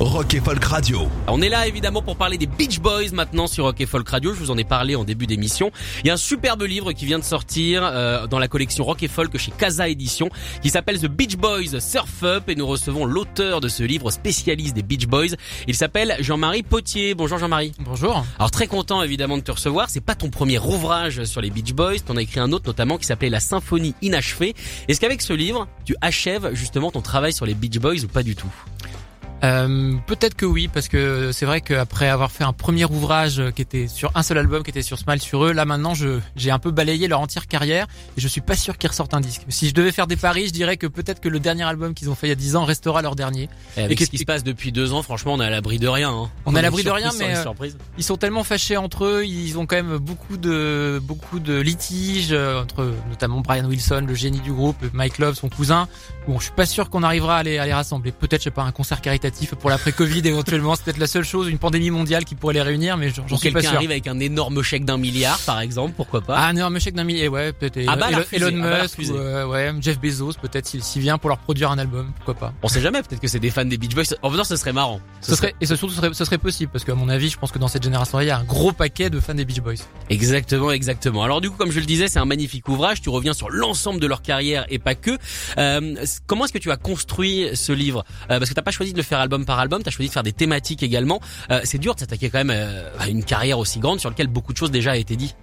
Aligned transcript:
Rock 0.00 0.34
et 0.34 0.40
Folk 0.40 0.64
Radio. 0.64 1.08
On 1.26 1.42
est 1.42 1.48
là 1.48 1.66
évidemment 1.66 2.02
pour 2.02 2.14
parler 2.14 2.38
des 2.38 2.46
Beach 2.46 2.78
Boys 2.78 3.10
maintenant 3.12 3.48
sur 3.48 3.64
Rock 3.64 3.80
et 3.80 3.86
Folk 3.86 4.08
Radio. 4.08 4.32
Je 4.32 4.38
vous 4.38 4.52
en 4.52 4.56
ai 4.56 4.62
parlé 4.62 4.94
en 4.94 5.02
début 5.02 5.26
d'émission. 5.26 5.72
Il 6.04 6.06
y 6.06 6.10
a 6.10 6.12
un 6.12 6.16
superbe 6.16 6.62
livre 6.62 6.92
qui 6.92 7.04
vient 7.04 7.18
de 7.18 7.24
sortir 7.24 7.82
euh, 7.82 8.28
dans 8.28 8.38
la 8.38 8.46
collection 8.46 8.84
Rock 8.84 9.02
et 9.02 9.08
Folk 9.08 9.36
chez 9.38 9.50
Casa 9.50 9.88
Édition 9.88 10.30
qui 10.62 10.70
s'appelle 10.70 11.00
The 11.00 11.06
Beach 11.06 11.36
Boys 11.36 11.80
Surf 11.80 12.22
Up 12.22 12.44
et 12.48 12.54
nous 12.54 12.66
recevons 12.66 13.06
l'auteur 13.06 13.60
de 13.60 13.66
ce 13.66 13.82
livre 13.82 14.12
spécialiste 14.12 14.76
des 14.76 14.84
Beach 14.84 15.08
Boys. 15.08 15.34
Il 15.66 15.74
s'appelle 15.74 16.14
Jean-Marie 16.20 16.62
Potier. 16.62 17.16
Bonjour 17.16 17.38
Jean-Marie. 17.38 17.72
Bonjour. 17.80 18.24
Alors 18.38 18.52
très 18.52 18.68
content 18.68 19.02
évidemment 19.02 19.36
de 19.36 19.42
te 19.42 19.50
recevoir. 19.50 19.90
C'est 19.90 20.00
pas 20.00 20.14
ton 20.14 20.30
premier 20.30 20.60
ouvrage 20.60 21.24
sur 21.24 21.40
les 21.40 21.50
Beach 21.50 21.72
Boys. 21.72 21.98
T'en 22.06 22.16
as 22.16 22.22
écrit 22.22 22.38
un 22.38 22.52
autre 22.52 22.66
notamment 22.68 22.98
qui 22.98 23.06
s'appelait 23.06 23.30
La 23.30 23.40
Symphonie 23.40 23.96
inachevée. 24.00 24.54
Est-ce 24.86 25.00
qu'avec 25.00 25.22
ce 25.22 25.32
livre, 25.32 25.66
tu 25.84 25.96
achèves 26.00 26.54
justement 26.54 26.92
ton 26.92 27.00
travail 27.00 27.32
sur 27.32 27.46
les 27.46 27.54
Beach 27.54 27.80
Boys 27.80 28.04
ou 28.04 28.08
pas 28.08 28.22
du 28.22 28.36
tout? 28.36 28.52
Euh, 29.44 29.94
Peut-être 30.06 30.34
que 30.34 30.46
oui, 30.46 30.68
parce 30.68 30.88
que 30.88 31.30
c'est 31.32 31.46
vrai 31.46 31.60
qu'après 31.60 32.08
avoir 32.08 32.30
fait 32.30 32.44
un 32.44 32.52
premier 32.52 32.84
ouvrage 32.86 33.42
qui 33.54 33.62
était 33.62 33.86
sur 33.86 34.10
un 34.14 34.22
seul 34.22 34.38
album, 34.38 34.62
qui 34.62 34.70
était 34.70 34.82
sur 34.82 34.98
Smile 34.98 35.20
sur 35.20 35.44
eux, 35.44 35.52
là 35.52 35.64
maintenant 35.64 35.92
j'ai 36.36 36.50
un 36.50 36.58
peu 36.58 36.70
balayé 36.70 37.06
leur 37.08 37.20
entière 37.20 37.46
carrière 37.46 37.86
et 38.16 38.20
je 38.20 38.26
suis 38.28 38.40
pas 38.40 38.56
sûr 38.56 38.78
qu'ils 38.78 38.90
ressortent 38.90 39.14
un 39.14 39.20
disque. 39.20 39.42
Si 39.48 39.68
je 39.68 39.74
devais 39.74 39.92
faire 39.92 40.06
des 40.06 40.16
paris, 40.16 40.46
je 40.48 40.52
dirais 40.52 40.76
que 40.76 40.86
peut-être 40.86 41.20
que 41.20 41.28
le 41.28 41.38
dernier 41.40 41.62
album 41.64 41.94
qu'ils 41.94 42.10
ont 42.10 42.14
fait 42.14 42.26
il 42.26 42.30
y 42.30 42.32
a 42.32 42.36
10 42.36 42.56
ans 42.56 42.64
restera 42.64 43.00
leur 43.02 43.14
dernier. 43.14 43.48
Et 43.76 43.82
avec 43.82 44.00
Et 44.00 44.04
ce 44.04 44.10
qui 44.10 44.18
se 44.18 44.24
passe 44.24 44.42
depuis 44.44 44.72
deux 44.72 44.92
ans, 44.92 45.02
franchement, 45.02 45.34
on 45.34 45.40
est 45.40 45.44
à 45.46 45.50
l'abri 45.50 45.78
de 45.78 45.88
rien. 45.88 46.10
hein. 46.10 46.30
On 46.46 46.54
est 46.54 46.58
à 46.58 46.62
l'abri 46.62 46.82
de 46.82 46.90
rien, 46.90 47.10
mais, 47.18 47.36
euh. 47.36 47.44
Ils 47.96 48.04
sont 48.04 48.16
tellement 48.16 48.44
fâchés 48.44 48.76
entre 48.76 49.04
eux, 49.04 49.24
ils 49.26 49.56
ont 49.58 49.66
quand 49.66 49.76
même 49.76 49.98
beaucoup 49.98 50.36
de 50.36 51.00
beaucoup 51.02 51.38
de 51.38 51.60
litiges 51.60 52.28
euh, 52.32 52.62
entre 52.62 52.92
notamment 53.08 53.40
Brian 53.40 53.64
Wilson, 53.66 54.04
le 54.08 54.14
génie 54.14 54.40
du 54.40 54.52
groupe, 54.52 54.76
Mike 54.92 55.18
Love, 55.18 55.34
son 55.34 55.48
cousin. 55.48 55.86
Bon, 56.26 56.38
je 56.38 56.44
suis 56.44 56.52
pas 56.52 56.66
sûr 56.66 56.90
qu'on 56.90 57.02
arrivera 57.02 57.36
à 57.38 57.42
les, 57.42 57.58
à 57.58 57.66
les 57.66 57.72
rassembler. 57.72 58.12
Peut-être, 58.12 58.40
je 58.40 58.44
sais 58.44 58.50
pas, 58.50 58.62
un 58.62 58.72
concert 58.72 59.00
caritatif 59.00 59.27
pour 59.60 59.70
l'après-Covid 59.70 60.22
éventuellement. 60.24 60.74
C'est 60.76 60.84
peut-être 60.84 60.98
la 60.98 61.06
seule 61.06 61.24
chose, 61.24 61.48
une 61.48 61.58
pandémie 61.58 61.90
mondiale 61.90 62.24
qui 62.24 62.34
pourrait 62.34 62.54
les 62.54 62.62
réunir, 62.62 62.96
mais 62.96 63.10
j'en 63.10 63.26
suis 63.26 63.36
pas 63.36 63.60
quelqu'un 63.60 63.60
sûr. 63.62 63.76
arrive 63.76 63.90
avec 63.90 64.06
un 64.06 64.18
énorme 64.20 64.62
chèque 64.62 64.84
d'un 64.84 64.98
milliard, 64.98 65.38
par 65.40 65.60
exemple, 65.60 65.94
pourquoi 65.96 66.20
pas 66.20 66.36
Ah, 66.36 66.46
un 66.48 66.56
énorme 66.56 66.78
chèque 66.80 66.94
d'un 66.94 67.04
millier, 67.04 67.28
ouais, 67.28 67.52
peut-être. 67.52 67.86
Ah 67.88 67.96
bah, 67.96 68.08
Elon, 68.32 68.60
ah 68.62 68.70
bah, 68.70 68.82
Musk, 68.82 68.98
ou, 68.98 69.16
euh, 69.16 69.46
ouais, 69.46 69.72
Jeff 69.80 70.00
Bezos, 70.00 70.34
peut-être 70.40 70.66
s'il 70.66 71.02
vient 71.02 71.18
pour 71.18 71.28
leur 71.28 71.38
produire 71.38 71.70
un 71.70 71.78
album, 71.78 72.12
pourquoi 72.16 72.34
pas. 72.34 72.52
On 72.62 72.68
sait 72.68 72.80
jamais, 72.80 73.02
peut-être 73.02 73.20
que 73.20 73.28
c'est 73.28 73.40
des 73.40 73.50
fans 73.50 73.64
des 73.64 73.78
Beach 73.78 73.94
Boys. 73.94 74.16
En 74.22 74.28
venant, 74.28 74.44
ce 74.44 74.56
serait 74.56 74.72
marrant. 74.72 75.00
Ce 75.20 75.34
serait, 75.34 75.54
et 75.60 75.66
ce, 75.66 75.76
surtout, 75.76 75.94
ce 75.94 76.00
serait, 76.00 76.14
ce 76.14 76.24
serait 76.24 76.38
possible, 76.38 76.70
parce 76.72 76.84
qu'à 76.84 76.94
mon 76.94 77.08
avis, 77.08 77.28
je 77.28 77.38
pense 77.38 77.52
que 77.52 77.58
dans 77.58 77.68
cette 77.68 77.82
génération-là, 77.82 78.24
il 78.24 78.28
y 78.28 78.30
a 78.30 78.38
un 78.38 78.44
gros 78.44 78.72
paquet 78.72 79.10
de 79.10 79.20
fans 79.20 79.34
des 79.34 79.44
Beach 79.44 79.60
Boys. 79.60 79.74
Exactement, 80.10 80.70
exactement. 80.70 81.22
Alors 81.22 81.40
du 81.40 81.50
coup, 81.50 81.56
comme 81.56 81.70
je 81.70 81.80
le 81.80 81.86
disais, 81.86 82.08
c'est 82.08 82.18
un 82.18 82.24
magnifique 82.24 82.68
ouvrage. 82.68 83.00
Tu 83.00 83.08
reviens 83.08 83.32
sur 83.32 83.50
l'ensemble 83.50 84.00
de 84.00 84.06
leur 84.06 84.22
carrière 84.22 84.66
et 84.68 84.78
pas 84.78 84.94
que. 84.94 85.18
Euh, 85.58 85.94
comment 86.26 86.44
est-ce 86.44 86.52
que 86.52 86.58
tu 86.58 86.70
as 86.70 86.76
construit 86.76 87.48
ce 87.54 87.72
livre? 87.72 88.04
Euh, 88.30 88.38
Parce 88.38 88.48
que 88.50 88.54
t'as 88.54 88.62
pas 88.62 88.70
choisi 88.70 88.92
de 88.92 88.96
le 88.96 89.02
faire 89.02 89.17
album 89.18 89.44
par 89.44 89.58
album, 89.58 89.82
t'as 89.82 89.90
choisi 89.90 90.08
de 90.08 90.12
faire 90.12 90.22
des 90.22 90.32
thématiques 90.32 90.82
également. 90.82 91.20
Euh, 91.50 91.60
c'est 91.64 91.78
dur 91.78 91.94
de 91.94 92.00
s'attaquer 92.00 92.30
quand 92.30 92.38
même 92.38 92.52
euh, 92.52 92.90
à 92.98 93.08
une 93.08 93.24
carrière 93.24 93.58
aussi 93.58 93.78
grande 93.78 94.00
sur 94.00 94.10
laquelle 94.10 94.28
beaucoup 94.28 94.52
de 94.52 94.58
choses 94.58 94.70
déjà 94.70 94.92
a 94.92 94.96
été 94.96 95.16
dit. 95.16 95.34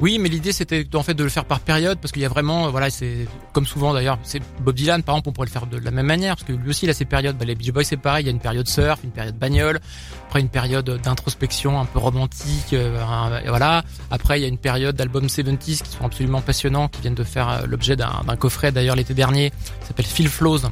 Oui, 0.00 0.18
mais 0.18 0.28
l'idée 0.28 0.52
c'était 0.52 0.84
en 0.94 1.02
fait 1.02 1.14
de 1.14 1.22
le 1.22 1.30
faire 1.30 1.44
par 1.44 1.60
période 1.60 1.98
parce 2.00 2.12
qu'il 2.12 2.22
y 2.22 2.24
a 2.24 2.28
vraiment, 2.28 2.66
euh, 2.66 2.70
voilà, 2.70 2.90
c'est 2.90 3.26
comme 3.52 3.66
souvent 3.66 3.92
d'ailleurs, 3.92 4.18
c'est 4.22 4.40
Bob 4.60 4.74
Dylan 4.74 5.02
par 5.02 5.14
exemple, 5.14 5.28
on 5.28 5.32
pourrait 5.32 5.46
le 5.46 5.52
faire 5.52 5.66
de 5.66 5.76
la 5.76 5.90
même 5.90 6.06
manière 6.06 6.34
parce 6.34 6.46
que 6.46 6.52
lui 6.52 6.70
aussi 6.70 6.86
il 6.86 6.90
a 6.90 6.94
ses 6.94 7.04
périodes. 7.04 7.36
Bah, 7.36 7.44
les 7.44 7.54
Beach 7.54 7.70
Boys 7.70 7.84
c'est 7.84 7.96
pareil, 7.96 8.24
il 8.24 8.26
y 8.26 8.30
a 8.30 8.32
une 8.32 8.40
période 8.40 8.66
surf, 8.66 9.00
une 9.04 9.10
période 9.10 9.36
bagnole, 9.36 9.80
après 10.26 10.40
une 10.40 10.48
période 10.48 10.88
d'introspection 11.02 11.80
un 11.80 11.84
peu 11.84 11.98
romantique, 11.98 12.72
et 12.72 12.90
voilà. 13.46 13.84
Après 14.10 14.40
il 14.40 14.42
y 14.42 14.44
a 14.44 14.48
une 14.48 14.58
période 14.58 14.96
d'albums 14.96 15.26
70s 15.26 15.82
qui 15.82 15.90
sont 15.90 16.04
absolument 16.04 16.40
passionnants, 16.40 16.88
qui 16.88 17.02
viennent 17.02 17.14
de 17.14 17.24
faire 17.24 17.66
l'objet 17.66 17.94
d'un 17.94 18.36
coffret 18.36 18.72
d'ailleurs 18.72 18.96
l'été 18.96 19.14
dernier, 19.14 19.50
qui 19.80 19.86
s'appelle 19.86 20.06
Phil 20.06 20.28
Flows, 20.28 20.62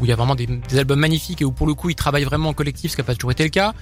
où 0.00 0.04
il 0.04 0.08
y 0.08 0.12
a 0.12 0.16
vraiment 0.16 0.34
des, 0.34 0.46
des 0.46 0.78
albums 0.78 0.98
magnifiques 0.98 1.42
et 1.42 1.44
où 1.44 1.52
pour 1.52 1.66
le 1.66 1.74
coup 1.74 1.90
ils 1.90 1.96
travaillent 1.96 2.24
vraiment 2.24 2.50
en 2.50 2.54
collectif, 2.54 2.90
ce 2.90 2.96
qui 2.96 3.00
n'a 3.00 3.06
pas 3.06 3.14
toujours 3.14 3.32
été 3.32 3.44
le 3.44 3.50
cas. 3.50 3.74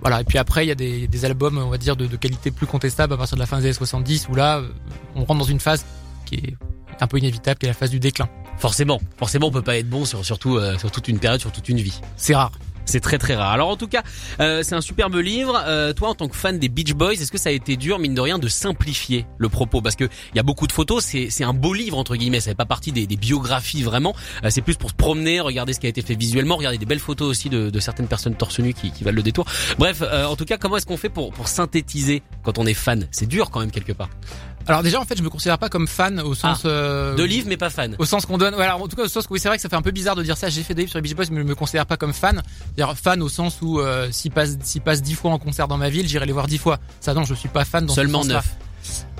Voilà, 0.00 0.20
et 0.20 0.24
puis 0.24 0.38
après, 0.38 0.64
il 0.64 0.68
y 0.68 0.72
a 0.72 0.76
des, 0.76 1.08
des 1.08 1.24
albums, 1.24 1.58
on 1.58 1.70
va 1.70 1.78
dire, 1.78 1.96
de, 1.96 2.06
de 2.06 2.16
qualité 2.16 2.50
plus 2.50 2.66
contestable 2.66 3.14
à 3.14 3.16
partir 3.16 3.36
de 3.36 3.40
la 3.40 3.46
fin 3.46 3.58
des 3.58 3.64
années 3.64 3.72
70, 3.72 4.28
où 4.28 4.34
là, 4.36 4.58
euh, 4.58 4.68
on 5.16 5.24
rentre 5.24 5.40
dans 5.40 5.44
une 5.44 5.58
phase 5.58 5.84
qui 6.24 6.36
est 6.36 6.56
un 7.00 7.06
peu 7.06 7.18
inévitable, 7.18 7.58
qui 7.58 7.66
est 7.66 7.70
la 7.70 7.74
phase 7.74 7.90
du 7.90 7.98
déclin. 7.98 8.28
Forcément, 8.58 9.00
forcément, 9.16 9.48
on 9.48 9.50
peut 9.50 9.62
pas 9.62 9.76
être 9.76 9.88
bon 9.88 10.04
sur 10.04 10.24
surtout 10.24 10.56
euh, 10.56 10.78
sur 10.78 10.90
toute 10.90 11.08
une 11.08 11.18
période, 11.18 11.40
sur 11.40 11.52
toute 11.52 11.68
une 11.68 11.78
vie. 11.78 12.00
C'est 12.16 12.34
rare. 12.34 12.52
C'est 12.88 13.00
très 13.00 13.18
très 13.18 13.34
rare. 13.34 13.52
Alors 13.52 13.68
en 13.68 13.76
tout 13.76 13.86
cas, 13.86 14.02
euh, 14.40 14.62
c'est 14.62 14.74
un 14.74 14.80
superbe 14.80 15.14
livre. 15.16 15.62
Euh, 15.66 15.92
toi, 15.92 16.08
en 16.08 16.14
tant 16.14 16.26
que 16.28 16.36
fan 16.36 16.58
des 16.58 16.68
Beach 16.68 16.94
Boys, 16.94 17.12
est-ce 17.12 17.30
que 17.30 17.38
ça 17.38 17.50
a 17.50 17.52
été 17.52 17.76
dur, 17.76 17.98
mine 17.98 18.14
de 18.14 18.20
rien, 18.20 18.38
de 18.38 18.48
simplifier 18.48 19.26
le 19.36 19.48
propos? 19.48 19.82
Parce 19.82 19.94
que 19.94 20.04
il 20.04 20.36
y 20.36 20.38
a 20.38 20.42
beaucoup 20.42 20.66
de 20.66 20.72
photos. 20.72 21.04
C'est 21.04 21.28
c'est 21.30 21.44
un 21.44 21.52
beau 21.52 21.74
livre 21.74 21.98
entre 21.98 22.16
guillemets. 22.16 22.40
Ça 22.40 22.50
fait 22.50 22.54
pas 22.54 22.64
partie 22.64 22.90
des, 22.92 23.06
des 23.06 23.16
biographies 23.16 23.82
vraiment. 23.82 24.14
Euh, 24.44 24.50
c'est 24.50 24.62
plus 24.62 24.76
pour 24.76 24.90
se 24.90 24.94
promener, 24.94 25.40
regarder 25.40 25.72
ce 25.74 25.80
qui 25.80 25.86
a 25.86 25.90
été 25.90 26.02
fait 26.02 26.14
visuellement, 26.14 26.56
regarder 26.56 26.78
des 26.78 26.86
belles 26.86 26.98
photos 26.98 27.28
aussi 27.28 27.50
de, 27.50 27.68
de 27.70 27.80
certaines 27.80 28.08
personnes 28.08 28.34
torse 28.34 28.58
nu 28.58 28.72
qui, 28.72 28.90
qui 28.90 29.04
valent 29.04 29.16
le 29.16 29.22
détour. 29.22 29.44
Bref, 29.78 30.02
euh, 30.02 30.24
en 30.24 30.36
tout 30.36 30.46
cas, 30.46 30.56
comment 30.56 30.76
est-ce 30.78 30.86
qu'on 30.86 30.96
fait 30.96 31.10
pour 31.10 31.32
pour 31.32 31.48
synthétiser 31.48 32.22
quand 32.42 32.58
on 32.58 32.66
est 32.66 32.74
fan? 32.74 33.06
C'est 33.10 33.26
dur 33.26 33.50
quand 33.50 33.60
même 33.60 33.70
quelque 33.70 33.92
part. 33.92 34.08
Alors 34.66 34.82
déjà, 34.82 35.00
en 35.00 35.04
fait, 35.06 35.16
je 35.16 35.22
me 35.22 35.30
considère 35.30 35.56
pas 35.58 35.70
comme 35.70 35.88
fan 35.88 36.20
au 36.20 36.34
sens... 36.34 36.62
euh, 36.66 37.14
De 37.14 37.22
livres, 37.22 37.46
mais 37.48 37.56
pas 37.56 37.70
fan. 37.70 37.96
Au 37.98 38.04
sens 38.04 38.26
qu'on 38.26 38.36
donne, 38.36 38.54
voilà, 38.54 38.76
en 38.76 38.86
tout 38.86 38.96
cas 38.96 39.04
au 39.04 39.08
sens 39.08 39.26
que 39.26 39.32
oui, 39.32 39.40
c'est 39.40 39.48
vrai 39.48 39.56
que 39.56 39.62
ça 39.62 39.70
fait 39.70 39.76
un 39.76 39.82
peu 39.82 39.92
bizarre 39.92 40.14
de 40.14 40.22
dire 40.22 40.36
ça. 40.36 40.50
J'ai 40.50 40.62
fait 40.62 40.74
des 40.74 40.82
livres 40.82 40.90
sur 40.90 40.98
les 40.98 41.02
Beach 41.02 41.14
Boys, 41.14 41.24
mais 41.30 41.38
je 41.40 41.46
me 41.46 41.54
considère 41.54 41.86
pas 41.86 41.96
comme 41.96 42.12
fan. 42.12 42.42
C'est-à-dire 42.78 42.96
fan 42.96 43.22
au 43.22 43.28
sens 43.28 43.58
où 43.60 43.80
euh, 43.80 44.06
s'ils 44.12 44.30
passent, 44.30 44.56
s'ils 44.62 44.80
passent 44.80 45.02
dix 45.02 45.14
fois 45.14 45.32
en 45.32 45.38
concert 45.40 45.66
dans 45.66 45.76
ma 45.76 45.90
ville, 45.90 46.06
j'irai 46.06 46.26
les 46.26 46.32
voir 46.32 46.46
dix 46.46 46.58
fois. 46.58 46.78
Ça 47.00 47.12
non, 47.12 47.24
je 47.24 47.34
suis 47.34 47.48
pas 47.48 47.64
fan 47.64 47.84
dans 47.84 47.92
Seulement 47.92 48.24
neuf. 48.24 48.54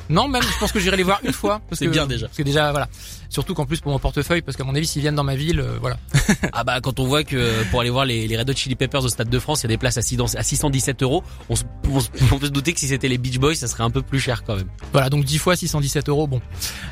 Non, 0.08 0.28
même 0.28 0.42
je 0.44 0.58
pense 0.60 0.70
que 0.70 0.78
j'irai 0.78 0.96
les 0.96 1.02
voir 1.02 1.18
une 1.24 1.32
fois. 1.32 1.60
C'est 1.72 1.88
bien 1.88 2.06
déjà. 2.06 2.28
Parce 2.28 2.38
que 2.38 2.44
déjà, 2.44 2.70
voilà. 2.70 2.88
Surtout 3.30 3.54
qu'en 3.54 3.66
plus 3.66 3.80
pour 3.80 3.92
mon 3.92 3.98
portefeuille, 3.98 4.42
parce 4.42 4.56
qu'à 4.56 4.64
mon 4.64 4.74
avis, 4.74 4.86
s'ils 4.86 5.02
viennent 5.02 5.14
dans 5.14 5.24
ma 5.24 5.36
ville, 5.36 5.60
euh, 5.60 5.76
voilà. 5.80 5.98
Ah 6.52 6.64
bah 6.64 6.80
quand 6.80 6.98
on 7.00 7.06
voit 7.06 7.24
que 7.24 7.62
pour 7.70 7.80
aller 7.80 7.90
voir 7.90 8.04
les, 8.04 8.26
les 8.26 8.36
Red 8.36 8.48
Hot 8.50 8.54
Chili 8.54 8.74
Peppers 8.74 9.04
au 9.04 9.08
Stade 9.08 9.28
de 9.28 9.38
France, 9.38 9.60
il 9.60 9.64
y 9.64 9.66
a 9.66 9.68
des 9.68 9.76
places 9.78 9.96
à, 9.98 10.02
6 10.02 10.18
à 10.36 10.42
617 10.42 11.02
euros. 11.02 11.22
On, 11.48 11.56
se- 11.56 11.64
on 11.90 12.00
se- 12.00 12.08
on 12.32 12.38
peut 12.38 12.46
se 12.46 12.50
douter 12.52 12.72
que 12.72 12.80
si 12.80 12.88
c'était 12.88 13.08
les 13.08 13.18
Beach 13.18 13.38
Boys, 13.38 13.54
ça 13.54 13.66
serait 13.66 13.82
un 13.84 13.90
peu 13.90 14.02
plus 14.02 14.18
cher 14.20 14.44
quand 14.44 14.56
même. 14.56 14.68
Voilà, 14.92 15.10
donc 15.10 15.24
10 15.24 15.38
fois 15.38 15.56
617 15.56 16.08
euros, 16.08 16.26
bon. 16.26 16.40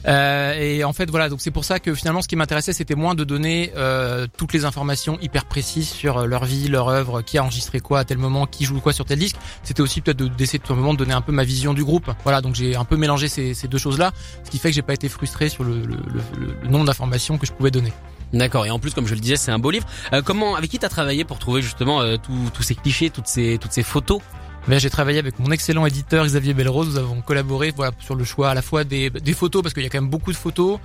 Euh, 0.06 0.54
et 0.54 0.84
en 0.84 0.92
fait, 0.92 1.10
voilà, 1.10 1.28
donc 1.28 1.40
c'est 1.40 1.50
pour 1.50 1.64
ça 1.64 1.78
que 1.80 1.94
finalement, 1.94 2.22
ce 2.22 2.28
qui 2.28 2.36
m'intéressait, 2.36 2.72
c'était 2.72 2.94
moins 2.94 3.14
de 3.14 3.24
donner 3.24 3.72
euh, 3.76 4.26
toutes 4.36 4.52
les 4.52 4.64
informations 4.64 5.18
hyper 5.20 5.46
précises 5.46 5.88
sur 5.88 6.18
euh, 6.18 6.26
leur 6.26 6.44
vie, 6.44 6.68
leur 6.68 6.88
œuvre, 6.88 7.22
qui 7.22 7.38
a 7.38 7.42
enregistré 7.44 7.80
quoi 7.80 8.00
à 8.00 8.04
tel 8.04 8.18
moment, 8.18 8.46
qui 8.46 8.64
joue 8.64 8.80
quoi 8.80 8.92
sur 8.92 9.04
tel 9.04 9.18
disque. 9.18 9.36
C'était 9.62 9.80
aussi 9.80 10.00
peut-être 10.00 10.18
de- 10.18 10.28
d'essayer 10.28 10.58
tout 10.58 10.68
simplement 10.68 10.92
de 10.92 10.98
donner 10.98 11.14
un 11.14 11.20
peu 11.22 11.32
ma 11.32 11.44
vision 11.44 11.74
du 11.74 11.84
groupe. 11.84 12.10
Voilà, 12.24 12.40
donc 12.40 12.54
j'ai 12.54 12.76
un 12.76 12.84
peu 12.84 12.96
mélangé 12.96 13.28
ces, 13.28 13.54
ces 13.54 13.68
deux 13.68 13.78
choses-là, 13.78 14.12
ce 14.44 14.50
qui 14.50 14.58
fait 14.58 14.68
que 14.70 14.74
j'ai 14.74 14.82
pas 14.82 14.94
été 14.94 15.08
frustré 15.08 15.48
sur 15.48 15.64
le, 15.64 15.80
le, 15.80 15.96
le- 16.12 16.22
le 16.38 16.68
nombre 16.68 16.84
d'informations 16.86 17.38
que 17.38 17.46
je 17.46 17.52
pouvais 17.52 17.70
donner. 17.70 17.92
D'accord. 18.32 18.66
Et 18.66 18.70
en 18.70 18.78
plus, 18.78 18.92
comme 18.92 19.06
je 19.06 19.14
le 19.14 19.20
disais, 19.20 19.36
c'est 19.36 19.52
un 19.52 19.58
beau 19.58 19.70
livre. 19.70 19.86
Euh, 20.12 20.20
comment, 20.22 20.56
avec 20.56 20.70
qui 20.70 20.78
t'as 20.78 20.88
travaillé 20.88 21.24
pour 21.24 21.38
trouver 21.38 21.62
justement 21.62 22.00
euh, 22.00 22.16
tous- 22.16 22.62
ces 22.62 22.74
clichés, 22.74 23.10
toutes 23.10 23.28
ces 23.28 23.58
toutes 23.60 23.72
ces 23.72 23.82
photos? 23.84 24.20
Mais 24.68 24.80
j'ai 24.80 24.90
travaillé 24.90 25.20
avec 25.20 25.38
mon 25.38 25.52
excellent 25.52 25.86
éditeur 25.86 26.24
Xavier 26.26 26.52
Belrose. 26.52 26.88
Nous 26.88 26.96
avons 26.96 27.20
collaboré 27.22 27.72
voilà 27.76 27.92
sur 28.00 28.16
le 28.16 28.24
choix 28.24 28.50
à 28.50 28.54
la 28.54 28.62
fois 28.62 28.82
des, 28.82 29.10
des 29.10 29.32
photos 29.32 29.62
parce 29.62 29.72
qu'il 29.74 29.84
y 29.84 29.86
a 29.86 29.88
quand 29.90 30.00
même 30.00 30.10
beaucoup 30.10 30.32
de 30.32 30.36
photos. 30.36 30.80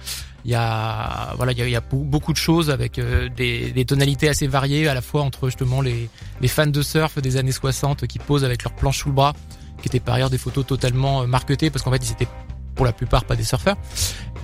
Il 0.46 0.52
y 0.52 0.56
a 0.56 1.34
voilà 1.36 1.52
il 1.52 1.58
y 1.58 1.62
a, 1.64 1.66
il 1.66 1.72
y 1.72 1.76
a 1.76 1.82
beau- 1.82 2.04
beaucoup 2.04 2.32
de 2.32 2.38
choses 2.38 2.70
avec 2.70 3.00
euh, 3.00 3.28
des, 3.36 3.72
des 3.72 3.86
tonalités 3.86 4.30
assez 4.30 4.46
variées 4.46 4.88
à 4.88 4.94
la 4.94 5.02
fois 5.02 5.24
entre 5.24 5.48
justement 5.48 5.82
les, 5.82 6.10
les 6.42 6.48
fans 6.48 6.68
de 6.68 6.82
surf 6.84 7.18
des 7.20 7.38
années 7.38 7.52
60 7.52 8.06
qui 8.06 8.20
posent 8.20 8.44
avec 8.46 8.64
leurs 8.64 8.74
planches 8.74 9.00
sous 9.00 9.10
le 9.10 9.16
bras, 9.16 9.34
qui 9.82 9.88
étaient 9.88 10.00
par 10.00 10.14
ailleurs 10.14 10.30
des 10.30 10.38
photos 10.38 10.64
totalement 10.68 11.26
marketées 11.26 11.72
parce 11.72 11.84
qu'en 11.84 11.92
fait 11.92 12.06
ils 12.08 12.12
étaient 12.12 12.28
pour 12.76 12.86
la 12.86 12.94
plupart 12.94 13.26
pas 13.26 13.36
des 13.36 13.44
surfeurs, 13.44 13.76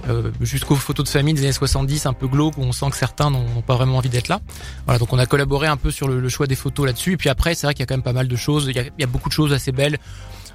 euh, 0.10 0.32
jusqu'aux 0.42 0.76
photos 0.76 1.06
de 1.06 1.10
famille 1.10 1.34
des 1.34 1.42
années 1.42 1.52
70 1.52 2.06
un 2.06 2.14
peu 2.14 2.28
glauques 2.28 2.58
où 2.58 2.62
on 2.62 2.72
sent 2.72 2.90
que 2.92 2.96
certains 2.96 3.30
n'ont 3.30 3.62
pas 3.66 3.76
vraiment 3.76 3.98
envie 3.98 4.10
d'être 4.10 4.28
là. 4.28 4.40
Voilà, 4.86 5.00
donc 5.00 5.12
on 5.14 5.20
a 5.20 5.26
collaboré 5.26 5.68
un 5.68 5.78
peu 5.78 5.92
sur 5.92 6.08
le, 6.08 6.30
choix 6.30 6.48
des 6.48 6.56
photos 6.56 6.86
là-dessus. 6.86 7.14
Et 7.14 7.18
puis 7.18 7.30
après, 7.30 7.56
c'est 7.56 7.68
vrai 7.68 7.74
qu'il 7.74 7.82
y 7.82 7.84
a 7.84 7.88
quand 7.88 7.96
même 7.96 8.04
pas 8.04 8.14
mal 8.14 8.28
de 8.28 8.36
choses. 8.36 8.68
Il 8.68 8.92
y 9.00 9.04
a 9.04 9.08
beaucoup 9.08 9.30
de 9.30 9.34
choses 9.34 9.54
assez 9.54 9.72
belles 9.72 9.98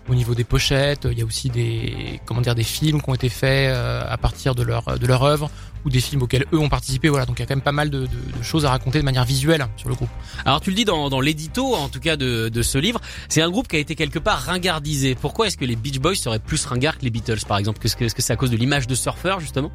au 0.09 0.15
niveau 0.15 0.35
des 0.35 0.45
pochettes. 0.45 1.07
Il 1.11 1.19
y 1.19 1.23
a 1.23 1.25
aussi 1.25 1.49
des 1.51 2.21
comment 2.27 2.41
dire 2.41 2.55
des 2.55 2.63
films 2.63 3.01
qui 3.01 3.11
ont 3.11 3.15
été 3.15 3.29
faits 3.29 3.71
euh, 3.71 4.03
à 4.09 4.17
partir 4.17 4.55
de 4.55 4.63
leur 4.63 4.99
de 4.99 5.07
leur 5.07 5.23
œuvre 5.23 5.51
ou 5.85 5.91
des 5.91 6.01
films 6.01 6.23
auxquels 6.23 6.47
eux 6.53 6.59
ont 6.59 6.69
participé. 6.69 7.09
Voilà, 7.09 7.27
donc 7.27 7.39
il 7.39 7.43
y 7.43 7.45
a 7.45 7.47
quand 7.47 7.57
même 7.57 7.63
pas 7.63 7.73
mal 7.73 7.91
de, 7.91 8.07
choses 8.43 8.65
à 8.65 8.71
raconter 8.71 9.01
de 9.01 9.05
manière 9.05 9.25
visuelle 9.25 9.67
sur 9.77 9.89
le 9.89 9.95
groupe. 9.95 10.11
Alors 10.45 10.61
tu 10.61 10.71
le 10.71 10.77
dis 10.77 10.85
dans, 10.85 11.21
l'édito, 11.21 11.75
en 11.75 11.89
tout 11.89 12.01
cas 12.01 12.17
de, 12.17 12.49
de 12.49 12.63
ce 12.63 12.79
livre, 12.79 13.01
c'est 13.29 13.43
un 13.43 13.51
groupe 13.51 13.69
qui 13.69 13.77
a 13.77 13.79
été 13.79 13.95
quelque 13.95 14.19
part 14.19 14.39
ringardisé. 14.39 15.15
Pourquoi 15.15 15.49
est-ce 15.49 15.57
que 15.57 15.65
les 15.65 15.77
Beach 15.77 15.99
Boys 15.99 16.15
seraient 16.15 16.39
plus 16.39 16.65
ringards 16.65 16.99
que 16.99 17.05
les 17.05 17.11
Beatles, 17.11 17.45
par 17.47 17.59
exemple? 17.59 17.85
Est-ce 17.85 17.97
que 18.15 18.23
c'est 18.23 18.33
à 18.33 18.37
cause 18.37 18.51
de 18.51 18.57
l'image 18.57 18.87
de 18.87 18.95
surfeur 18.95 19.41
justement? 19.41 19.73